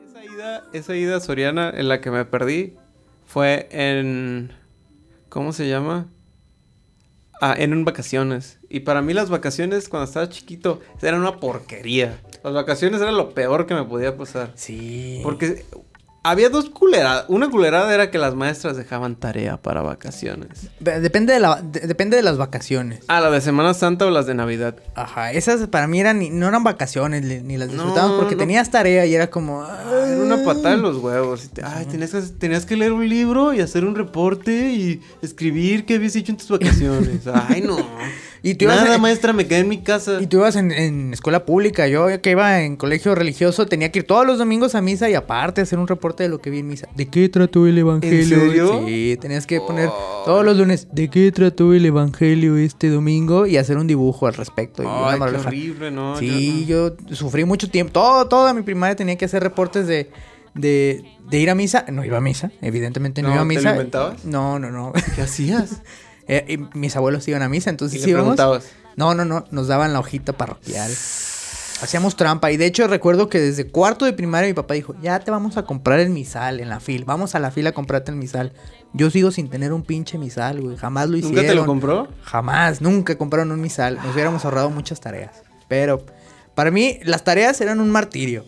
[0.09, 2.75] Esa ida, esa ida Soriana en la que me perdí
[3.25, 4.51] fue en...
[5.29, 6.07] ¿Cómo se llama?
[7.39, 8.59] Ah, en un vacaciones.
[8.69, 12.19] Y para mí las vacaciones cuando estaba chiquito eran una porquería.
[12.43, 14.51] Las vacaciones era lo peor que me podía pasar.
[14.55, 15.21] Sí.
[15.23, 15.65] Porque
[16.23, 17.25] había dos culeradas.
[17.29, 20.67] Una culerada era que las maestras dejaban tarea para vacaciones.
[20.79, 23.03] Depende de, la, de- depende de las vacaciones.
[23.07, 24.75] Ah, la de Semana Santa o las de Navidad.
[24.95, 28.35] Ajá, esas para mí eran, ni- no eran vacaciones, ni, ni las No, disfrutábamos porque
[28.35, 28.39] no.
[28.39, 29.63] tenías tarea y era como...
[29.63, 31.45] Ah, Era una patada en los huevos.
[31.45, 35.01] Y te- Ay, tenías que, tenías que leer un libro y hacer un reporte y
[35.21, 37.21] escribir qué habías hecho en tus vacaciones.
[37.49, 37.77] Ay, no.
[38.43, 40.19] Y tú ibas Nada, en- maestra, me quedé en mi casa.
[40.19, 43.99] Y tú ibas en, en escuela pública, yo que iba en colegio religioso tenía que
[43.99, 46.59] ir todos los domingos a misa y aparte hacer un reporte de lo que vi
[46.59, 46.87] en misa.
[46.95, 48.39] ¿De qué trató el evangelio?
[48.39, 48.83] serio?
[48.87, 49.89] Sí, tenías que poner
[50.25, 53.45] todos los lunes, ¿de qué trató el evangelio este domingo?
[53.45, 54.81] Y hacer un dibujo al respecto.
[54.81, 56.17] Y qué horrible, ¿no?
[56.17, 56.95] Sí, yo...
[57.05, 57.93] yo sufrí mucho tiempo.
[57.93, 60.09] Todo, toda mi primaria tenía que hacer reportes de,
[60.55, 61.85] de, de ir a misa.
[61.91, 63.71] No iba a misa, evidentemente no, No, iba a ¿te lo misa.
[63.73, 64.25] inventabas?
[64.25, 64.93] No, no, no.
[65.15, 65.83] ¿Qué hacías?
[66.31, 68.39] Eh, y mis abuelos iban a misa, Y entonces le íbamos.
[68.95, 70.89] No, no, no, nos daban la hojita parroquial.
[71.81, 75.19] Hacíamos trampa y de hecho recuerdo que desde cuarto de primaria mi papá dijo, ya
[75.19, 78.11] te vamos a comprar el misal en la fila, vamos a la fila a comprarte
[78.11, 78.53] el misal.
[78.93, 81.35] Yo sigo sin tener un pinche misal, güey, jamás lo hicieron.
[81.35, 82.07] ¿Nunca te lo compró?
[82.23, 85.43] Jamás, nunca compraron un misal, nos hubiéramos ahorrado muchas tareas.
[85.67, 86.05] Pero
[86.53, 88.45] para mí las tareas eran un martirio.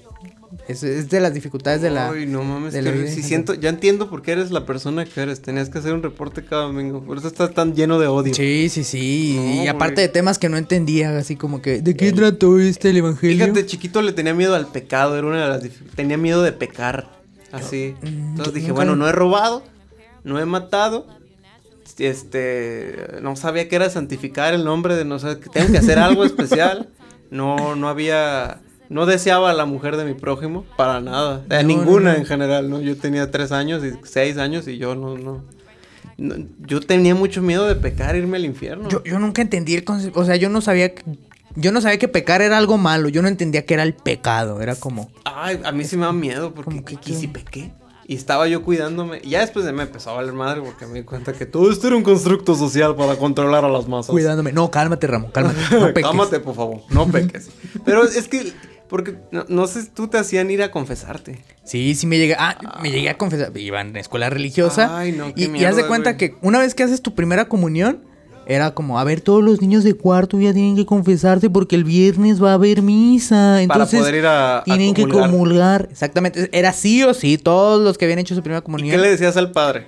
[0.67, 2.09] Es, es de las dificultades de la...
[2.09, 2.73] Ay, no mames.
[2.73, 5.41] que la en siento, ya entiendo por qué eres la persona que eres.
[5.41, 7.03] Tenías que hacer un reporte cada domingo.
[7.03, 8.33] Por eso estás tan lleno de odio.
[8.33, 9.35] Sí, sí, sí.
[9.37, 12.89] No, y aparte de temas que no entendía, así como que, ¿de qué trató este
[12.89, 13.45] el evangelio?
[13.45, 15.63] Fíjate, chiquito le tenía miedo al pecado, era una de las
[15.95, 17.09] tenía miedo de pecar,
[17.51, 17.95] así.
[18.01, 19.63] mm, Entonces dije, bueno, no he robado,
[20.23, 21.07] no he matado,
[21.97, 25.99] este, no sabía que era santificar el nombre de no sé, que tengo que hacer
[25.99, 26.89] algo especial.
[27.29, 28.61] No, no había,
[28.93, 32.17] no deseaba a la mujer de mi prójimo para nada, a No, ninguna no, no.
[32.19, 32.79] en general, ¿no?
[32.81, 35.43] Yo tenía tres años y seis años y yo no, no.
[36.17, 36.35] no,
[36.65, 38.87] yo tenía mucho miedo de pecar, irme al infierno.
[38.89, 41.03] Yo, yo nunca entendí el concepto, o sea, yo no sabía que,
[41.55, 44.61] yo no sabía que pecar era algo malo, yo no entendía que era el pecado,
[44.61, 47.13] era como Ay, a mí sí me da miedo porque que ¿qué- qué?
[47.13, 47.71] si pequé.
[48.05, 49.21] Y estaba yo cuidándome.
[49.23, 51.71] Y ya después de me empezó a valer madre porque me di cuenta que todo
[51.71, 54.11] esto era un constructo social para controlar a las masas.
[54.11, 54.51] cuidándome.
[54.51, 55.57] No, cálmate, Ramón, cálmate.
[55.71, 56.03] No peques.
[56.03, 56.81] Cálmate, por favor.
[56.89, 57.49] No peques.
[57.85, 58.51] Pero es que,
[58.89, 61.39] porque no, no sé, tú te hacían ir a confesarte.
[61.63, 64.97] Sí, sí me llegué, ah, me llegué a confesar, iba en escuela religiosa.
[64.99, 66.17] Ay, no, qué y, y haz de mierda, cuenta güey.
[66.17, 68.03] que una vez que haces tu primera comunión,
[68.45, 71.85] era como, a ver, todos los niños de cuarto ya tienen que confesarse porque el
[71.85, 73.61] viernes va a haber misa.
[73.61, 75.87] Entonces, poder ir a- a tienen que comulgar.
[75.89, 78.91] Exactamente, era sí o sí, todos los que habían hecho su primera ¿Y comunión.
[78.95, 79.87] qué le decías al padre?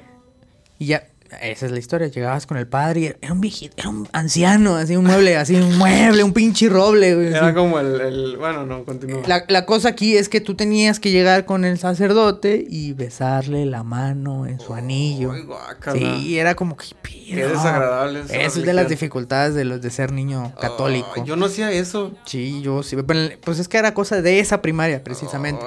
[0.80, 1.04] Y ya,
[1.42, 2.08] esa es la historia.
[2.08, 5.56] Llegabas con el padre y era un viejito, era un anciano, así un mueble, así
[5.56, 7.28] un mueble, un pinche roble, güey.
[7.28, 7.56] Era así.
[7.56, 9.22] como el, el- Bueno, no, continúa.
[9.28, 13.66] La, la cosa aquí es que tú tenías que llegar con el sacerdote y besarle
[13.66, 15.32] la mano en su anillo.
[15.32, 16.00] Ay, guácala.
[16.00, 16.86] Sí, era como que...
[17.28, 21.26] Qué desagradable esa Esa es de las dificultades de los de ser niño católico.
[21.26, 22.12] Yo no hacía eso.
[22.26, 22.96] Sí, yo sí.
[23.06, 25.66] pero, Pues es que era cosa de esa primaria, precisamente.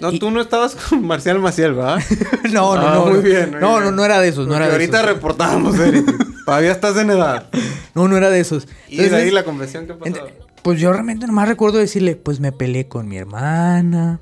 [0.00, 1.98] No, Y- tú no estabas con Marcial Maciel, ¿verdad?
[2.52, 3.06] No, no, Ah, no.
[3.06, 3.84] muy bien, muy no, bien.
[3.84, 5.10] no, no era de esos, no Porque era de ahorita esos.
[5.14, 6.04] reportábamos, Eric.
[6.44, 7.48] Todavía estás en edad.
[7.94, 8.68] No, no era de esos.
[8.88, 10.14] Y de ahí la confesión que pasó.
[10.62, 14.18] Pues yo realmente nomás recuerdo decirle, pues me peleé con mi hermana,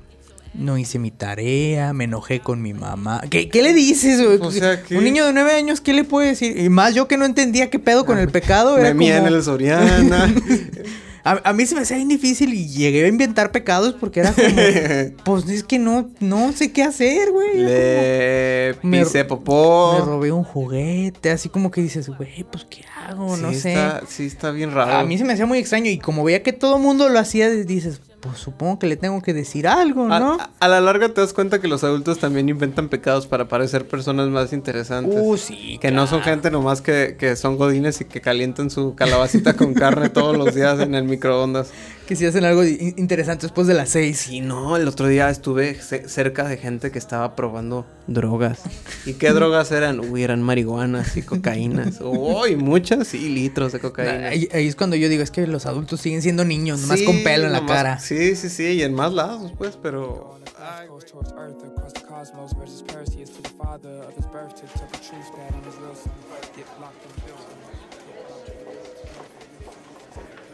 [0.53, 3.21] no hice mi tarea, me enojé con mi mamá.
[3.29, 4.19] ¿Qué, qué le dices?
[4.41, 4.97] O sea, ¿qué?
[4.97, 6.57] Un niño de nueve años, ¿qué le puede decir?
[6.59, 8.75] Y más yo que no entendía qué pedo con el pecado.
[8.75, 9.35] Me Era mía en como...
[9.35, 10.33] el Soriana.
[11.31, 14.33] a, a mí se me hacía bien difícil y llegué a inventar pecados porque era
[14.33, 14.47] como...
[15.23, 17.57] pues es que no, no sé qué hacer, güey.
[17.57, 19.99] Le Me- pisé Me popó.
[20.05, 23.35] robé un juguete, así como que dices, güey, pues ¿qué hago?
[23.35, 23.73] Sí no sé.
[23.73, 24.93] Está, sí, está bien raro.
[24.93, 27.49] A mí se me hacía muy extraño y como veía que todo mundo lo hacía,
[27.49, 30.37] dices, pues supongo que le tengo que decir algo, ¿no?
[30.39, 33.87] a- a la larga te das cuenta que los adultos también inventan pecados para parecer
[33.87, 35.19] personas más interesantes.
[35.21, 35.77] Uh, sí.
[35.79, 39.73] que no son gente nomás que, que son godines y que calientan su calabacita con
[39.75, 41.69] carne todos los días en el microondas.
[42.07, 44.17] Que si hacen algo interesante después de las seis.
[44.19, 48.59] Sí, no, el otro día estuve ce- cerca de gente que estaba probando drogas.
[49.05, 49.99] ¿Y qué drogas eran?
[49.99, 51.99] Uy, eran marihuanas y cocaínas.
[52.01, 54.29] Uy, muchas, sí, litros de cocaína.
[54.29, 57.05] Ahí, ahí es cuando yo digo, es que los adultos siguen siendo niños, nomás Sí,
[57.05, 57.99] con pelo en la nomás- cara.
[57.99, 60.39] Sí, sí, sí, y en más lados, pues, pero...
[60.57, 60.87] ay.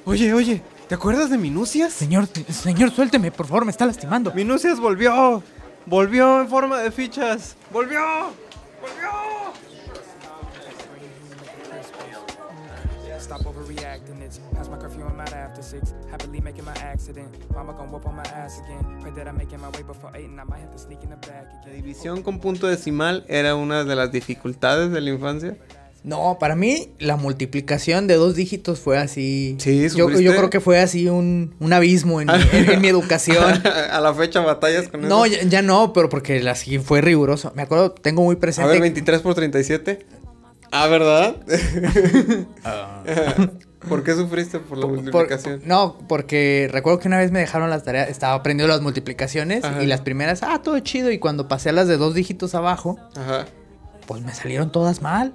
[0.06, 1.94] Oye, oye, ¿te acuerdas de Minucias?
[1.94, 4.34] Señor, señor, suélteme, por favor, me está lastimando.
[4.34, 5.44] Minucias volvió.
[5.86, 7.56] Volvió en forma de fichas.
[7.72, 8.02] Volvió.
[8.82, 9.24] Volvió.
[13.20, 15.94] Stop overreacting, it's past my curfew, I'm out after six.
[16.12, 17.30] Happily making my accident.
[17.56, 19.00] Mama gonna whoop on my ass again.
[19.02, 21.10] Pray that I'm making my way before eight, and I might have to sneak in
[21.10, 25.56] the back La división con punto decimal era una de las dificultades de la infancia.
[26.04, 29.56] No, para mí la multiplicación de dos dígitos fue así.
[29.60, 32.88] Sí, yo, yo creo que fue así un, un abismo en mi, en- en mi
[32.89, 33.62] educación.
[33.91, 35.36] a la fecha batallas con No, eso.
[35.41, 37.54] ya, ya no, pero porque así fue riguroso.
[37.56, 38.72] Me acuerdo, tengo muy A presente.
[38.72, 40.06] ver, 23 por 37.
[40.72, 41.38] Ah, ¿verdad?
[43.88, 45.62] ¿Por qué sufriste por la Por- multiplicación?
[45.66, 49.84] no, porque recuerdo que una vez me dejaron las tareas, estaba aprendiendo las multiplicaciones Ajá.
[49.84, 51.12] y las primeras, ah, todo chido.
[51.12, 53.45] Y cuando pasé a las de dos dígitos abajo, Ajá.
[54.08, 55.34] Pues me salieron todas mal.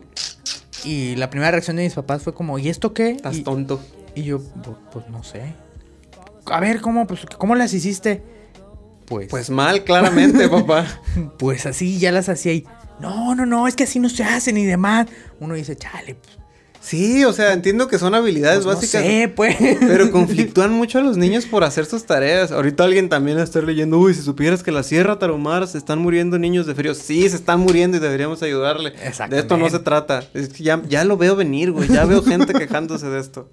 [0.84, 3.10] Y la primera reacción de mis papás fue como, ¿y esto qué?
[3.10, 3.80] Estás Y, tonto.
[4.14, 5.54] y yo, "Pu- pues, no sé.
[6.46, 8.22] A ver, ¿cómo, pues, ¿cómo las hiciste?
[9.06, 10.86] Pues, Pues mal, claramente, papá.
[11.38, 12.66] pues así ya las hacía y,
[13.00, 15.06] no, no, no, es que así no se hacen y demás.
[15.40, 16.37] Uno dice, chale, pues,
[16.80, 19.02] Sí, o sea, entiendo que son habilidades pues, no básicas.
[19.02, 19.56] sé, pues.
[19.80, 22.50] Pero conflictúan mucho a los niños por hacer sus tareas.
[22.50, 26.38] Ahorita alguien también estar leyendo, uy, si supieras que la Sierra Tarahumara se están muriendo
[26.38, 26.94] niños de frío.
[26.94, 28.90] Sí, se están muriendo y deberíamos ayudarle.
[28.92, 29.38] De Exactamente.
[29.40, 30.22] esto no se trata.
[30.34, 31.88] Es que ya, ya lo veo venir, güey.
[31.88, 33.50] Ya veo gente quejándose de esto.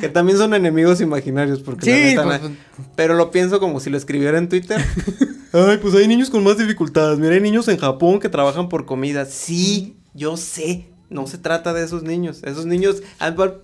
[0.00, 2.50] Que también son enemigos imaginarios, porque la Sí, neta pues, na-
[2.96, 4.80] Pero lo pienso como si lo escribiera en Twitter.
[5.52, 7.18] Ay, pues hay niños con más dificultades.
[7.18, 9.26] Mira, hay niños en Japón que trabajan por comida.
[9.26, 10.86] Sí, yo sé.
[11.12, 12.40] No se trata de esos niños.
[12.44, 13.02] Esos niños,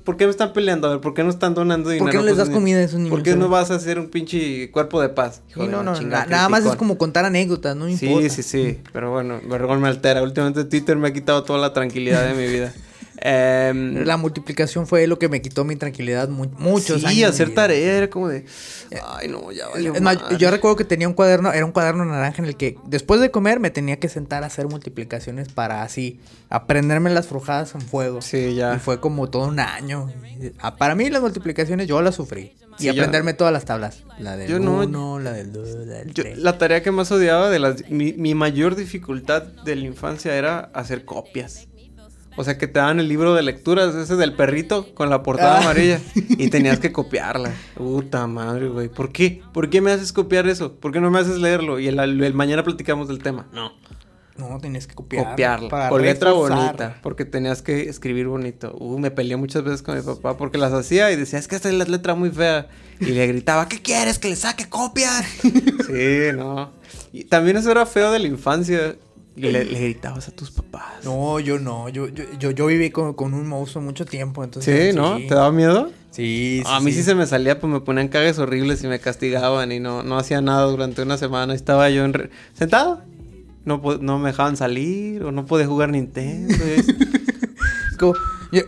[0.05, 0.87] ¿por qué me están peleando?
[0.89, 2.05] A ver, ¿por qué no están donando dinero?
[2.05, 3.11] ¿Por qué no les das comida a esos niños?
[3.11, 5.41] ¿Por qué no vas a hacer un pinche cuerpo de paz?
[5.51, 8.29] Hijo Sí, no, no, chingada, na- nada más es como contar anécdotas, no Sí, importa.
[8.29, 8.79] sí, sí.
[8.93, 10.23] Pero bueno, vergón me altera.
[10.23, 12.73] Últimamente Twitter me ha quitado toda la tranquilidad de mi vida.
[13.21, 17.19] Em, La multiplicación fue lo que me quitó mi tranquilidad mu- muchos sí, años.
[17.19, 18.45] de hacer tarea era como de...
[19.05, 20.37] Ay, no, ya valió Es más, madre".
[20.39, 23.31] yo recuerdo que tenía un cuaderno, era un cuaderno naranja en el que después de
[23.31, 28.23] comer me tenía que sentar a hacer multiplicaciones para así aprenderme las frujadas en fuego.
[28.23, 28.75] Sí, ya.
[28.75, 30.11] Y fue como todo un año.
[30.61, 32.53] Ah, Para mí las multiplicaciones yo las sufrí.
[32.79, 33.03] Sí, y ya.
[33.03, 34.05] aprenderme todas las tablas.
[34.21, 36.39] La del Yo no- 1, la del 2, la del Yo- 3.
[36.39, 37.91] la tarea que más odiaba de las...
[37.91, 41.68] Mi, mi mayor dificultad de la infancia era hacer copias.
[42.39, 45.59] O sea, que te daban el libro de lecturas, ese del perrito con la portada
[45.59, 45.63] Ah.
[45.63, 46.01] amarilla.
[46.15, 47.53] Y tenías que copiarla.
[47.75, 48.89] Puta madre, güey.
[48.89, 49.43] ¿Por qué?
[49.53, 50.73] ¿Por qué me haces copiar eso?
[50.75, 51.79] ¿Por qué no me haces leerlo?
[51.81, 53.47] Y el, el mañana platicamos del tema.
[53.53, 53.73] No.
[54.37, 55.31] No, tenías que copiar.
[55.31, 55.69] Copiarla.
[55.69, 56.99] para Con letra bonita.
[57.03, 58.73] Porque tenías que escribir bonito.
[58.79, 61.57] Uh, me peleé muchas veces con mi papá porque las hacía y decía, es que
[61.57, 62.69] esta es la letra muy fea.
[63.01, 64.21] Y le gritaba, ¿qué quieres?
[64.21, 65.25] ¿Que le saque copias?
[65.43, 66.71] sí, no.
[67.13, 68.95] Y también eso era feo de la infancia.
[69.39, 71.05] Y le, le gritabas a tus papás.
[71.05, 71.89] No, yo no.
[71.89, 74.43] Yo, yo, yo, yo viví con, con un monstruo mucho tiempo.
[74.45, 75.17] Entonces, Sí, ¿no?
[75.19, 75.91] ¿Te daba miedo?
[76.11, 76.73] Sí, sí.
[76.73, 77.03] a mí sí.
[77.03, 80.41] se me salía, pues me ponían cagues horribles y me castigaban y no, no hacía
[80.41, 81.55] nada durante una semana.
[81.55, 83.03] Estaba yo en re- sentado,
[83.65, 86.55] no, no me dejaban salir o no podía jugar Nintendo.
[86.65, 86.87] es-
[87.99, 88.15] como,
[88.53, 88.63] yo-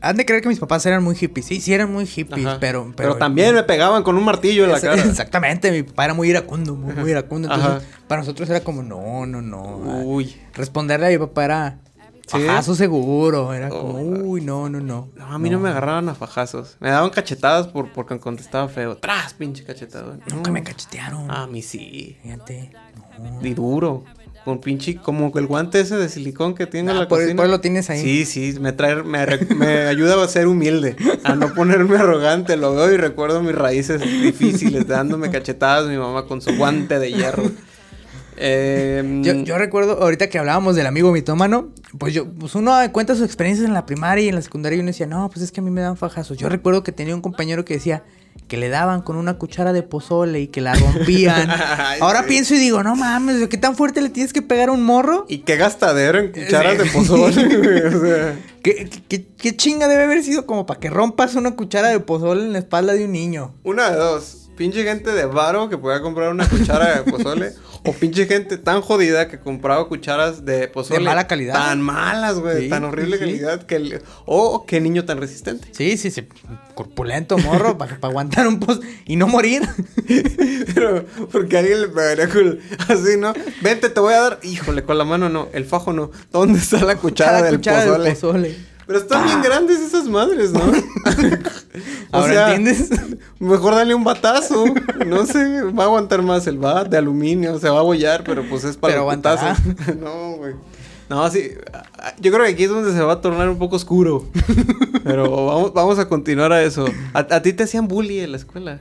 [0.00, 1.46] han de creer que mis papás eran muy hippies.
[1.46, 2.58] Sí, sí eran muy hippies, Ajá.
[2.60, 5.02] pero, pero, también me pegaban con un martillo en la cara.
[5.02, 7.48] Exactamente, mi papá era muy iracundo, muy, muy iracundo.
[7.52, 7.98] Entonces, Ajá.
[8.08, 9.62] para nosotros era como, no, no, no.
[10.04, 10.36] Uy.
[10.54, 11.78] Responderle a mi papá era
[12.26, 12.38] ¿Sí?
[12.40, 13.52] fajazo seguro.
[13.54, 13.80] Era Oh.
[13.82, 15.08] como, uy, no, no, no.
[15.14, 15.60] No, a mí no.
[15.60, 16.76] me agarraban a fajazos.
[16.80, 18.96] Me daban cachetadas por, porque contestaba feo.
[18.96, 20.12] ¡Tras, pinche cachetado!
[20.30, 20.52] Nunca No.
[20.52, 21.30] me cachetearon.
[21.30, 22.16] A mí sí.
[22.22, 22.72] Fíjate.
[23.18, 23.46] no.
[23.46, 24.04] Y duro.
[24.46, 27.42] Con pinche, como el guante ese de silicón que tiene en Ah, la por, cocina.
[27.42, 28.00] por lo tienes ahí.
[28.00, 29.26] Sí, sí, me trae, me,
[29.56, 30.94] me ayuda a ser humilde,
[31.24, 32.56] a no ponerme arrogante.
[32.56, 37.12] Lo veo y recuerdo mis raíces difíciles, dándome cachetadas mi mamá con su guante de
[37.12, 37.42] hierro.
[38.36, 43.14] Eh, Yo, yo recuerdo, ahorita que hablábamos del amigo mitómano, pues yo, pues uno cuenta
[43.14, 45.50] sus experiencias en la primaria y en la secundaria y uno decía, no, pues es
[45.52, 46.36] que a mí me dan fajazos.
[46.36, 48.04] Yo recuerdo que tenía un compañero que decía
[48.48, 51.48] que le daban con una cuchara de pozole y que la rompían.
[51.78, 52.26] Ay, Ahora sí.
[52.28, 55.26] pienso y digo, no mames, ¿qué tan fuerte le tienes que pegar a un morro?
[55.28, 56.78] Y qué gastadero en cucharas Sí.
[56.78, 58.38] de pozole, güey, o sea.
[58.62, 62.42] ¿Qué, qué, qué chinga debe haber sido como para que rompas una cuchara de pozole
[62.42, 63.54] en la espalda de un niño?
[63.64, 64.42] Una de dos.
[64.56, 67.52] Pinche gente de varo que podía comprar una cuchara de pozole.
[67.86, 70.98] o pinche gente tan jodida que compraba cucharas de pozole.
[71.00, 71.54] De mala calidad.
[71.54, 72.64] Tan malas, güey.
[72.64, 73.62] Sí, tan horrible sí, calidad.
[73.64, 75.68] que el- O qué niño tan resistente.
[75.72, 76.26] Sí, sí, sí.
[76.74, 79.62] Corpulento morro para aguantar un poz y no morir.
[80.74, 82.58] Pero, porque alguien le pegaría con.
[82.88, 83.32] Así, ¿no?
[83.62, 84.38] Vente, te voy a dar.
[84.42, 85.48] Híjole, con la mano no.
[85.52, 86.10] El fajo no.
[86.32, 88.04] ¿Dónde está la cuchara, Cada del, cuchara pozole?
[88.04, 88.56] del pozole.
[88.86, 90.60] Pero están bien grandes esas madres, ¿no?
[92.12, 92.90] O Ahora sea, entiendes.
[93.38, 94.64] Mejor dale un batazo.
[95.06, 97.58] No sé, va a aguantar más el bat de aluminio.
[97.58, 99.04] Se va a bollar, pero pues es para Pero.
[100.00, 100.54] No, güey.
[101.08, 101.50] No, sí.
[102.20, 104.24] Yo creo que aquí es donde se va a tornar un poco oscuro.
[105.04, 106.86] Pero vamos, vamos a continuar a eso.
[107.12, 108.80] A, a ti te hacían bully en la escuela.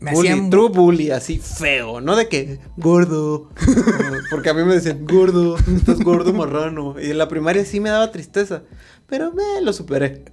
[0.00, 2.00] Me bully, hacían true bully, así feo.
[2.00, 3.50] No de que gordo.
[4.30, 6.94] Porque a mí me decían gordo, estás gordo marrano.
[6.98, 8.62] Y en la primaria sí me daba tristeza.
[9.10, 10.24] Pero me lo superé.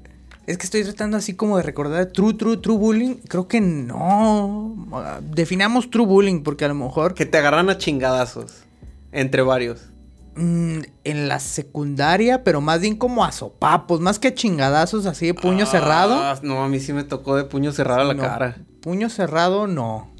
[0.45, 3.15] Es que estoy tratando así como de recordar true, true, true bullying.
[3.27, 4.75] Creo que no.
[5.21, 8.63] Definamos true bullying porque a lo mejor Que te agarran a chingadazos.
[9.11, 9.89] Entre varios.
[10.35, 15.25] mm, en la secundaria, pero más bien como a sopapos, más que a chingadazos así
[15.25, 16.35] de puño Ah, cerrado.
[16.43, 18.57] No, a mí sí me tocó de puño cerrado la No, cara.
[18.81, 20.11] Puño cerrado, no.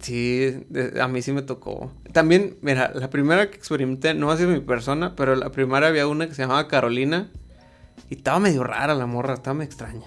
[0.00, 1.90] Sí, de- a mí sí me tocó.
[2.12, 6.06] También, mira, la primera que experimenté no ha sido mi persona, pero la primera había
[6.06, 7.30] una que se llamaba Carolina.
[8.10, 10.06] Y estaba medio rara la morra, estaba medio extraña.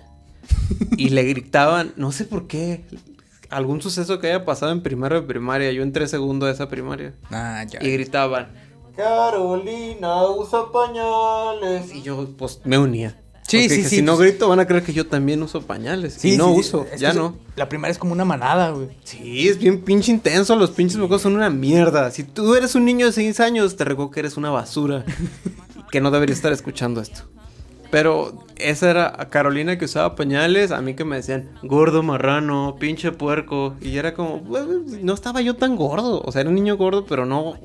[0.97, 2.85] Y le gritaban, no sé por qué,
[3.49, 5.71] algún suceso que haya pasado en primero de primaria.
[5.71, 7.13] Yo entré segundo de esa primaria.
[7.29, 7.79] Ah, ya.
[7.83, 8.49] Y gritaban,
[8.95, 11.93] Carolina, usa pañales.
[11.93, 13.17] Y yo, pues, me unía.
[13.47, 15.43] Sí, Porque sí, dije, sí, Si no pues- grito, van a creer que yo también
[15.43, 16.13] uso pañales.
[16.13, 17.35] Sí, y no sí, uso, ya no.
[17.57, 18.89] La primera es como una manada, güey.
[19.03, 20.55] Sí, es bien pinche intenso.
[20.55, 22.11] Los pinches mocos son una mierda.
[22.11, 25.03] Si tú eres un niño de 6 años, te recuerdo que eres una basura.
[25.91, 27.23] que no deberías estar escuchando esto.
[27.91, 33.11] Pero esa era Carolina que usaba pañales, a mí que me decían gordo marrano, pinche
[33.11, 33.75] puerco.
[33.81, 34.65] Y era como, "Pues,
[35.03, 36.21] no estaba yo tan gordo.
[36.25, 37.57] O sea, era un niño gordo, pero no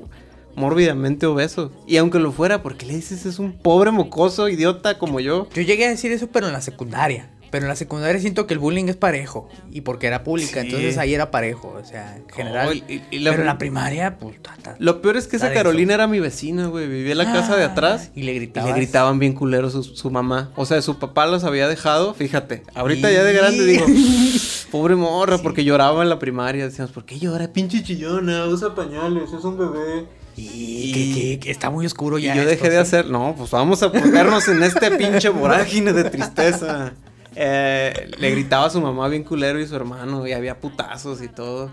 [0.55, 1.71] mórbidamente obeso.
[1.87, 5.47] Y aunque lo fuera, ¿por qué le dices es un pobre mocoso idiota como yo?
[5.53, 7.29] Yo llegué a decir eso, pero en la secundaria.
[7.57, 9.49] Pero en la secundaria siento que el bullying es parejo.
[9.71, 10.67] Y porque era pública, Sí.
[10.67, 11.75] entonces ahí era parejo.
[11.81, 12.67] O sea, en general.
[12.69, 14.39] Oh, y- y- y la- pero en la primaria, pues.
[14.43, 14.75] ta, ta.
[14.77, 15.51] Lo peor es que esa.
[15.51, 16.87] Carolina era mi vecina, güey.
[16.87, 18.11] Vivía en la casa de Ah, atrás.
[18.13, 18.69] y le Y gritabas.
[18.69, 20.51] le gritaban bien culeros su, su mamá.
[20.55, 22.61] O sea, su papá los había dejado, fíjate.
[22.75, 23.85] Ahorita ya de grande digo,
[24.71, 26.65] pobre morra, porque lloraba en la primaria.
[26.65, 27.47] Decíamos, ¿por qué llora?
[27.51, 30.05] Pinche chillona, usa pañales, es un bebé.
[30.39, 32.35] Y que, que- está muy oscuro Y ya.
[32.35, 32.81] yo esto, dejé de ¿sí?
[32.81, 36.93] hacer, no, pues vamos a ponernos en este pinche vorágine de tristeza.
[37.39, 41.27] Eh, le gritaba a su mamá bien culero y su hermano, y había putazos y
[41.27, 41.69] todo.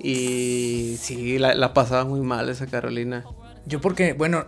[0.00, 3.24] Y sí, la, la pasaba muy mal esa Carolina.
[3.64, 4.46] Yo porque, bueno,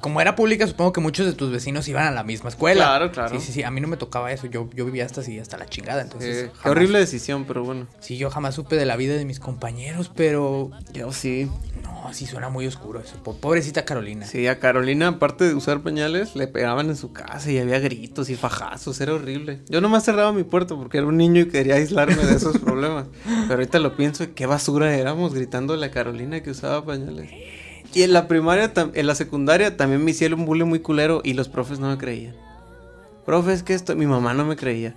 [0.00, 2.84] como era pública, supongo que muchos de tus vecinos iban a la misma escuela.
[2.84, 3.38] Claro, claro.
[3.40, 3.62] Sí, sí, sí.
[3.62, 4.46] A mí no me tocaba eso.
[4.46, 6.02] Yo, yo vivía hasta así, hasta la chingada.
[6.02, 7.86] Entonces, Eh, qué horrible decisión, pero bueno.
[8.00, 11.48] Sí, yo jamás supe de la vida de mis compañeros, pero Yo sí.
[11.82, 13.16] no, sí suena muy oscuro eso.
[13.22, 14.26] Po- Pobrecita Carolina.
[14.26, 18.30] Sí, a Carolina, aparte de usar pañales, le pegaban en su casa y había gritos
[18.30, 19.60] y fajazos, era horrible.
[19.68, 23.06] Yo nomás cerraba mi puerta porque era un niño y quería aislarme de esos problemas.
[23.24, 27.30] Pero ahorita lo pienso, y qué basura éramos gritándole a Carolina que usaba pañales.
[27.92, 31.34] Y en la primaria, en la secundaria también me hicieron un bullying muy culero y
[31.34, 32.34] los profes no me creían.
[33.26, 34.94] Profes, que esto, mi mamá no me creía.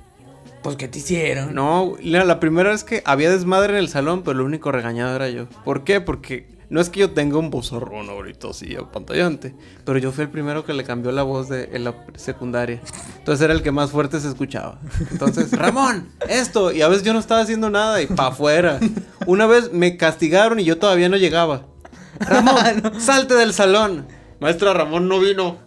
[0.62, 1.54] Pues, ¿qué te hicieron?
[1.54, 5.16] No, la, la primera vez que había desmadre en el salón, pero el único regañado
[5.16, 5.48] era yo.
[5.66, 6.00] ¿Por qué?
[6.00, 9.54] Porque no es que yo tenga un vozarrón ahorita así pantallante,
[9.86, 12.82] pero yo fui el primero que le cambió la voz de, en la secundaria.
[13.18, 14.80] Entonces era el que más fuerte se escuchaba.
[15.12, 18.80] Entonces, Ramón, esto, y a veces yo no estaba haciendo nada y pa' afuera.
[19.28, 21.68] Una vez me castigaron y yo todavía no llegaba.
[22.20, 22.56] Ramón,
[23.00, 24.08] salte del salón.
[24.40, 25.58] Maestra Ramón no vino.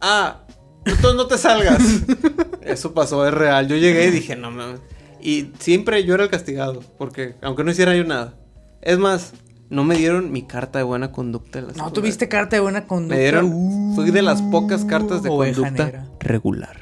[0.00, 0.42] Ah,
[0.84, 1.82] entonces no te salgas.
[2.62, 3.68] Eso pasó, es real.
[3.68, 4.80] Yo llegué y dije, no mames.
[5.20, 8.34] Y siempre yo era el castigado, porque aunque no hiciera yo nada.
[8.82, 9.32] Es más,
[9.70, 11.60] no me dieron mi carta de buena conducta.
[11.62, 13.14] de la No tuviste carta de buena conducta.
[13.14, 16.06] Me dieron, Uh, fui de las pocas cartas de oveja conducta negra.
[16.20, 16.76] regular.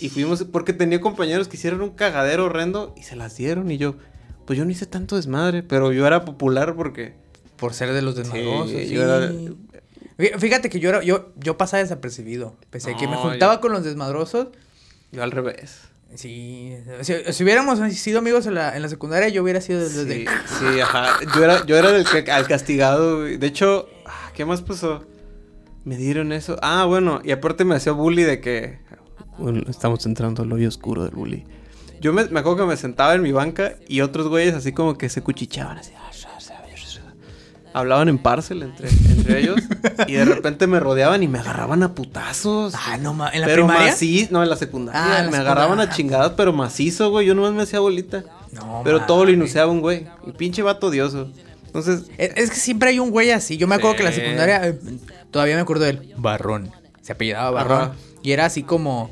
[0.00, 3.70] Y fuimos, porque tenía compañeros que hicieron un cagadero horrendo y se las dieron.
[3.70, 3.96] Y yo,
[4.46, 7.14] pues yo no hice tanto desmadre, pero yo era popular porque.
[7.56, 8.70] Por ser de los desmadrosos.
[8.70, 8.94] Sí, sí.
[8.94, 9.30] yo era-
[10.18, 12.56] Fí- Fíjate que yo era, yo, yo pasaba desapercibido.
[12.70, 14.48] Pese a que me juntaba yo- con los desmadrosos.
[15.12, 15.80] Yo al revés.
[16.14, 16.76] Sí.
[17.02, 20.04] Si, si hubiéramos sido amigos en la, en la secundaria, yo hubiera sido desde.
[20.04, 20.24] Sí,
[20.60, 21.18] sí, ajá.
[21.34, 23.22] Yo era, yo era del que, al castigado.
[23.22, 25.04] De hecho, ah, ¿qué más pasó?
[25.84, 26.56] Me dieron eso.
[26.62, 28.78] Ah, bueno, y aparte me hacía bully de que.
[29.38, 31.44] Bueno, estamos entrando al hoyo oscuro del bully.
[32.00, 34.96] Yo me, me acuerdo que me sentaba en mi banca y otros güeyes así como
[34.96, 35.92] que se cuchicheaban así.
[37.74, 39.56] Hablaban en parcel entre, entre ellos
[40.06, 42.72] y de repente me rodeaban y me agarraban a putazos.
[42.74, 43.90] Ah, no ma- ¿En la pero primaria?
[43.90, 45.02] macizo, no, en la secundaria.
[45.04, 47.26] Ah, en la me agarraban a chingadas, pero macizo, güey.
[47.26, 48.22] Yo nomás me hacía bolita.
[48.52, 50.06] No, Pero todo lo inuseaba un güey.
[50.26, 51.28] Y pinche vato odioso.
[51.66, 53.56] Entonces, Es, es que siempre hay un güey así.
[53.56, 53.96] Yo me acuerdo Sí.
[53.96, 54.68] que en la secundaria.
[54.68, 54.78] eh,
[55.32, 56.70] todavía me acuerdo del Barrón.
[57.02, 57.82] Se apellidaba Barrón.
[57.82, 57.92] Ajá.
[58.22, 59.10] Y era así como.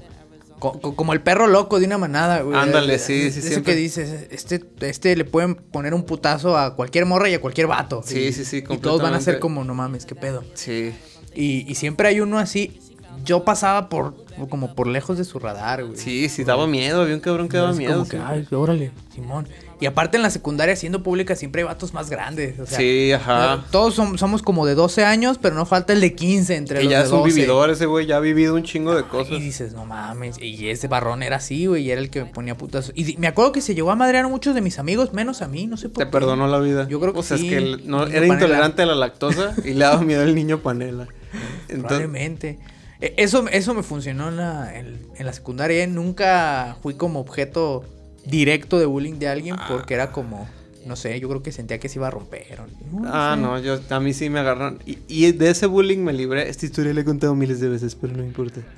[0.62, 2.56] Co- co- como el perro loco de una manada, güey.
[2.56, 3.72] Ándale, sí, sí, de Eso siempre.
[3.74, 7.66] que dices, este, este le pueden poner un putazo a cualquier morra y a cualquier
[7.66, 8.02] vato.
[8.06, 10.44] Sí, Y- sí, sí, Y todos van a ser como, no mames, qué pedo.
[10.54, 10.94] sí.
[11.34, 12.78] Y, y siempre hay uno así.
[13.24, 14.14] Yo pasaba por
[14.50, 15.96] como por lejos de su radar, güey.
[15.96, 17.02] Sí, sí, daba miedo.
[17.02, 17.94] Había un cabrón que daba miedo.
[17.94, 18.22] como que, sí.
[18.24, 19.48] ay, órale, Simón.
[19.82, 22.56] Y aparte en la secundaria, siendo pública, siempre hay vatos más grandes.
[22.60, 23.64] O sea, Sí, ajá.
[23.72, 26.84] Todos som- somos como de 12 años, pero no falta el de 15 entre Que
[26.84, 27.34] los ya de es un 12.
[27.34, 28.06] vividor ese güey.
[28.06, 29.32] Ya ha vivido un chingo de cosas.
[29.32, 30.38] Y dices, no mames.
[30.40, 31.82] Y ese barrón era así, güey.
[31.82, 32.92] Y era el que me ponía putas.
[32.94, 35.48] Y me acuerdo que se llegó a madrear a muchos de mis amigos, menos a
[35.48, 36.12] mí, no sé por Te qué.
[36.12, 36.86] perdonó la vida.
[36.88, 37.46] Yo creo que O sea, sí.
[37.48, 38.34] es que el- no, era panela.
[38.34, 41.08] intolerante a la lactosa y le daba miedo al niño panela.
[41.68, 42.60] Entonces, Probablemente.
[43.00, 45.84] E- Eso, eso me funcionó en la, en, en la secundaria.
[45.88, 47.84] Nunca fui como objeto
[48.26, 50.48] directo de bullying de alguien porque era como,
[50.86, 52.60] no sé, yo creo que sentía que se iba a romper.
[52.60, 53.42] o- no Ah, sé.
[53.42, 54.78] no, yo, a mí sí me agarraron.
[54.86, 56.48] Y, y de ese bullying me libré.
[56.48, 58.60] Esta historia la he contado miles de veces, pero no importa.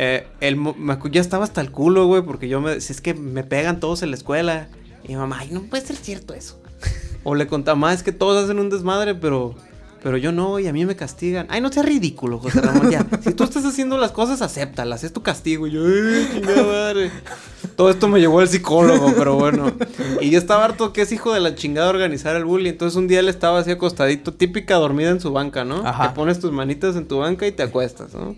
[0.00, 2.80] Eh, el, me ya estaba hasta el culo, güey, porque yo me...
[2.80, 4.68] Si es que me pegan todos en la escuela.
[5.02, 6.60] Y mi mamá, ay, no puede ser cierto eso.
[7.24, 9.56] O le contaba, mamá, es que todos hacen un desmadre, pero...
[10.00, 11.48] Pero yo no, y a mí me castigan.
[11.50, 13.04] Ay, no seas ridículo, José Ramón, ya.
[13.20, 15.66] Si tú estás haciendo las cosas, acéptalas, es tu castigo.
[15.66, 17.10] Y yo, ay, chingada madre.
[17.78, 19.70] Todo esto me llevó al psicólogo, pero bueno.
[20.20, 22.72] Y yo estaba harto que es hijo de la chingada organizar el bullying.
[22.72, 25.86] Entonces un día él estaba así acostadito, típica dormida en su banca, ¿no?
[25.86, 26.08] Ajá.
[26.08, 28.34] Te pones tus manitas en tu banca y te acuestas, ¿no?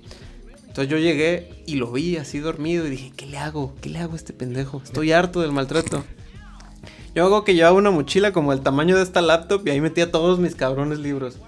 [0.66, 3.74] Entonces yo llegué y lo vi así dormido y dije, ¿qué le hago?
[3.80, 4.82] ¿Qué le hago a este pendejo?
[4.84, 6.04] Estoy harto del maltrato.
[7.14, 10.10] Yo hago que llevaba una mochila como el tamaño de esta laptop y ahí metía
[10.12, 11.38] todos mis cabrones libros.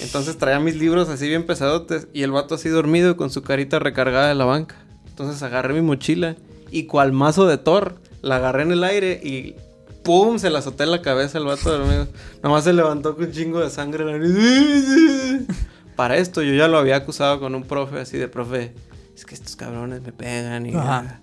[0.00, 3.78] Entonces traía mis libros así bien pesadotes y el vato así dormido con su carita
[3.78, 4.74] recargada de la banca.
[5.06, 6.34] Entonces agarré mi mochila
[6.76, 9.54] y cual mazo de Thor, la agarré en el aire y
[10.02, 10.38] ¡pum!
[10.38, 12.08] Se la azoté en la cabeza al vato dormido.
[12.42, 14.04] Nomás se levantó con un chingo de sangre.
[15.96, 18.74] Para esto yo ya lo había acusado con un profe así de profe.
[19.14, 20.74] Es que estos cabrones me pegan y...
[20.74, 21.20] Ajá.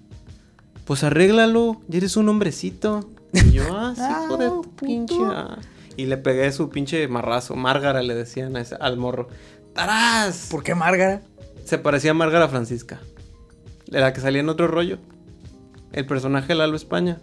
[0.85, 3.09] Pues arréglalo, ya eres un hombrecito.
[3.33, 5.15] Y yo, ah, sí, hijo de tu pinche.
[5.21, 5.57] ah".
[5.97, 7.55] Y le pegué su pinche marrazo.
[7.55, 9.27] Márgara le decían a ese- al morro.
[9.73, 10.47] ¡Tarás!
[10.49, 11.21] ¿Por qué Márgara?
[11.65, 12.99] Se parecía a Márgara Francisca.
[13.87, 14.97] La que salía en otro rollo.
[15.93, 17.19] El personaje de Lalo España.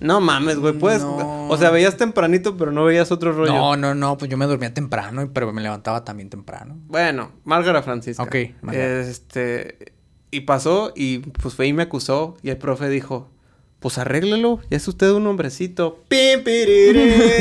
[0.00, 1.00] No mames, güey, pues.
[1.00, 1.48] No.
[1.48, 3.52] O sea, veías tempranito, pero no veías otro rollo.
[3.52, 6.76] No, no, no, pues yo me dormía temprano, pero me levantaba también temprano.
[6.88, 8.22] Bueno, Márgara Francisca.
[8.22, 9.00] Ok, Márgara.
[9.02, 9.92] Este.
[10.32, 12.36] Y pasó y pues fue y me acusó.
[12.42, 13.30] Y el profe dijo:
[13.78, 16.02] Pues arréglelo, ya es usted un hombrecito.
[16.08, 16.40] Pim,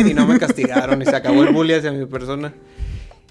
[0.07, 2.53] y no me castigaron y se acabó el bullying hacia mi persona.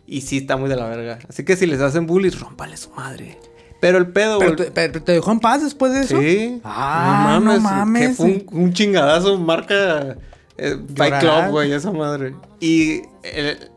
[0.08, 1.20] Y sí, está muy de la verga.
[1.28, 3.38] Así que si les hacen bullying, rómpale su madre.
[3.80, 4.54] Pero el pedo, güey.
[4.74, 6.20] pero te dejó en paz después de eso.
[6.20, 6.60] Sí.
[6.64, 8.08] Ah, no mames.
[8.10, 10.16] Que fue un, un chingadazo, marca
[10.58, 11.20] eh, Fight.
[11.20, 12.34] Club, güey, esa madre.
[12.60, 13.70] Y el-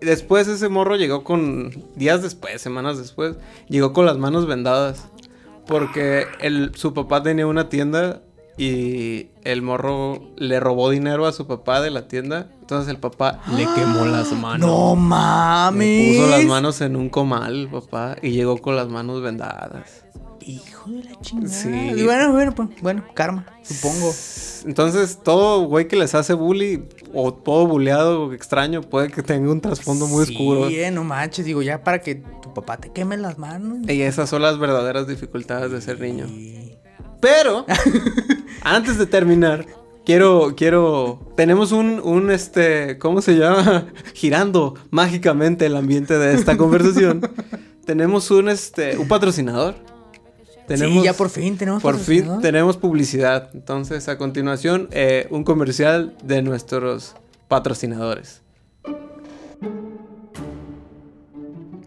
[0.00, 1.70] después ese morro llegó con.
[1.96, 3.36] Días después, semanas después,
[3.68, 5.08] llegó con las manos vendadas.
[5.66, 8.22] Porque el, su papá tenía una tienda
[8.58, 12.50] y el morro le robó dinero a su papá de la tienda.
[12.60, 14.66] Entonces el papá le quemó las manos.
[14.68, 16.16] No Le mames.
[16.18, 20.04] puso las manos en un comal, papá, y llegó con las manos vendadas.
[20.40, 21.52] Hijo de la chingada.
[21.52, 21.68] Sí.
[21.68, 24.12] Y bueno, bueno, pues, bueno, karma, supongo.
[24.66, 29.60] Entonces, todo güey que les hace bully o todo buleado extraño puede que tenga un
[29.60, 30.68] trasfondo muy Sí, oscuro.
[30.68, 33.78] eh, no manches, digo, ya para que tu papá te queme las manos.
[33.88, 36.24] Y esas son las verdaderas dificultades de ser niño.
[36.26, 36.76] Y-
[37.20, 37.66] Pero,
[38.62, 39.66] antes de terminar,
[40.04, 41.20] quiero, quiero.
[41.36, 43.86] Tenemos un, un, este, ¿cómo se llama?
[44.14, 47.20] Girando mágicamente el ambiente de esta conversación.
[47.84, 49.74] tenemos un, este, un patrocinador.
[50.68, 53.50] sí, ya por fin tenemos Por fin tenemos publicidad.
[53.52, 57.16] Entonces, a continuación, eh, un comercial de nuestros
[57.48, 58.42] patrocinadores.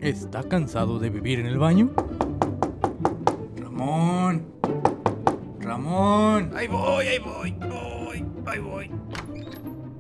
[0.02, 1.92] ¿Está cansado de vivir en el baño?
[3.58, 4.61] Ramón.
[5.62, 6.52] Ramón.
[6.56, 8.92] Ahí voy, ahí voy, voy, ahí voy.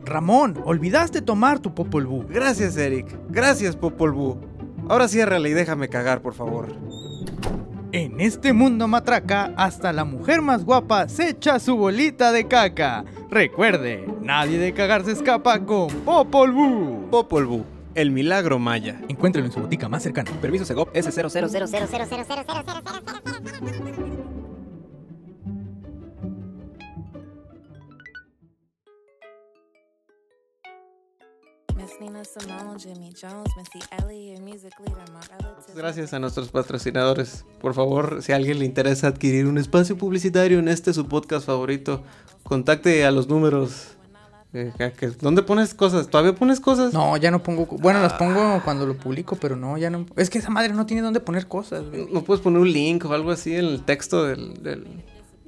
[0.03, 2.26] Ramón, olvidaste tomar tu Popol Vuh.
[2.28, 3.07] Gracias, Eric.
[3.30, 4.38] Gracias, Popol Vuh.
[4.89, 6.68] Ahora ciérrale y déjame cagar, por favor.
[7.93, 13.03] En este mundo matraca, hasta la mujer más guapa se echa su bolita de caca.
[13.30, 17.09] Recuerde, nadie de cagar se escapa con Popol Vuh.
[17.09, 17.64] Popol Vuh,
[17.95, 18.99] el milagro maya.
[19.07, 20.32] Encuéntralo en su botica más cercana.
[20.41, 21.30] Permiso Segop S00.
[35.76, 37.46] Gracias a nuestros patrocinadores.
[37.60, 41.46] Por favor, si a alguien le interesa adquirir un espacio publicitario en este su podcast
[41.46, 42.04] favorito,
[42.44, 43.89] contacte a los números.
[44.54, 44.74] Eh,
[45.22, 46.10] ¿Dónde pones cosas?
[46.10, 46.92] ¿Todavía pones cosas?
[46.94, 47.66] No, ya no pongo.
[47.66, 50.06] Bueno, las pongo cuando lo publico, pero no, ya no.
[50.18, 52.08] Es que esa madre no tiene dónde poner cosas, güey.
[52.12, 54.62] ¿No puedes poner un link o algo así en el texto del...
[54.62, 54.88] del-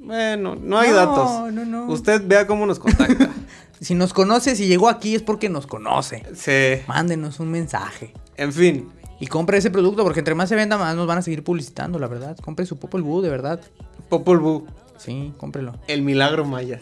[0.04, 1.54] Bueno, no hay No, datos.
[1.54, 1.86] no, no.
[1.88, 3.30] Usted vea cómo nos contacta.
[3.82, 6.24] Si nos conoce, si llegó aquí es porque nos conoce.
[6.36, 6.82] sí.
[6.88, 8.14] Mándenos un mensaje.
[8.38, 8.88] En fin.
[9.20, 12.00] Y compre ese producto, porque entre más se venda, más nos van a seguir publicitando,
[12.00, 12.38] la verdad.
[12.38, 13.60] Compre su Popol Vuh, de verdad.
[14.08, 14.66] Popol Vuh,
[14.98, 15.74] Sí, cómprelo.
[15.88, 16.80] el milagro maya.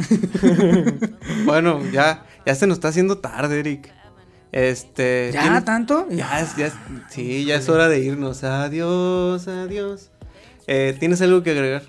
[1.45, 3.91] bueno, ya, ya se nos está haciendo tarde, Eric.
[4.51, 5.31] Este...
[5.33, 6.07] ¿Ya ¿tienes- tanto?
[6.11, 6.73] Ya es, ya es-
[7.09, 8.43] sí, ya es hora de irnos.
[8.43, 10.11] Adiós, adiós.
[10.67, 11.83] Eh, ¿Tienes algo que agregar?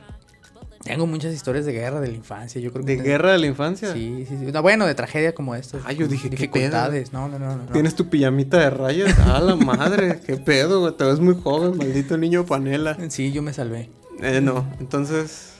[0.85, 2.97] Tengo muchas historias de guerra de la infancia, yo creo que...
[2.97, 3.93] ¿De guerra de la infancia?
[3.93, 4.47] Sí, sí, sí.
[4.53, 5.78] No, bueno, de tragedia como esta.
[5.85, 7.64] Ay, yo dije, ¿qué Dificultades, no, no, no, no.
[7.72, 9.14] ¿Tienes tu pijamita de rayas?
[9.20, 10.20] ¡Ah, la madre!
[10.26, 10.97] ¡Qué pedo, güey!
[10.97, 12.97] Te ves muy joven, maldito niño panela.
[13.11, 13.91] Sí, yo me salvé.
[14.20, 15.51] Eh, no, entonces...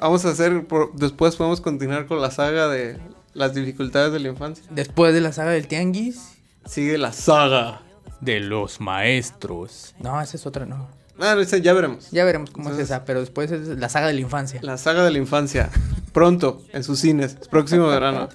[0.00, 0.66] Vamos a hacer...
[0.66, 2.96] por- después podemos continuar con la saga de
[3.34, 4.64] las dificultades de la infancia.
[4.70, 6.20] Después de la saga del Tianguis,
[6.64, 7.82] Sigue la saga.
[8.20, 9.94] de los maestros.
[9.98, 10.88] No, esa es otra, no.
[11.20, 12.10] Ah, esa ya veremos.
[12.10, 14.60] Ya veremos cómo Entonces- es esa, pero después es la saga de la infancia.
[14.62, 15.70] La saga de la infancia.
[16.12, 17.36] Pronto, en sus cines.
[17.50, 18.28] Próximo verano.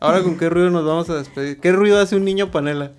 [0.00, 1.58] Ahora, ¿con qué ruido nos vamos a despedir?
[1.58, 2.92] ¿Qué ruido hace un niño panela?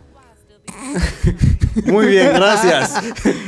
[1.85, 2.93] Muy bien, gracias.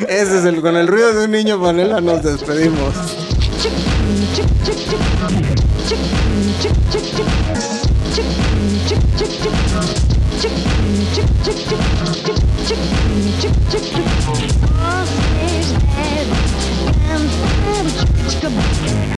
[0.07, 0.61] Ese es el.
[0.61, 2.93] Con el ruido de un niño panela nos despedimos.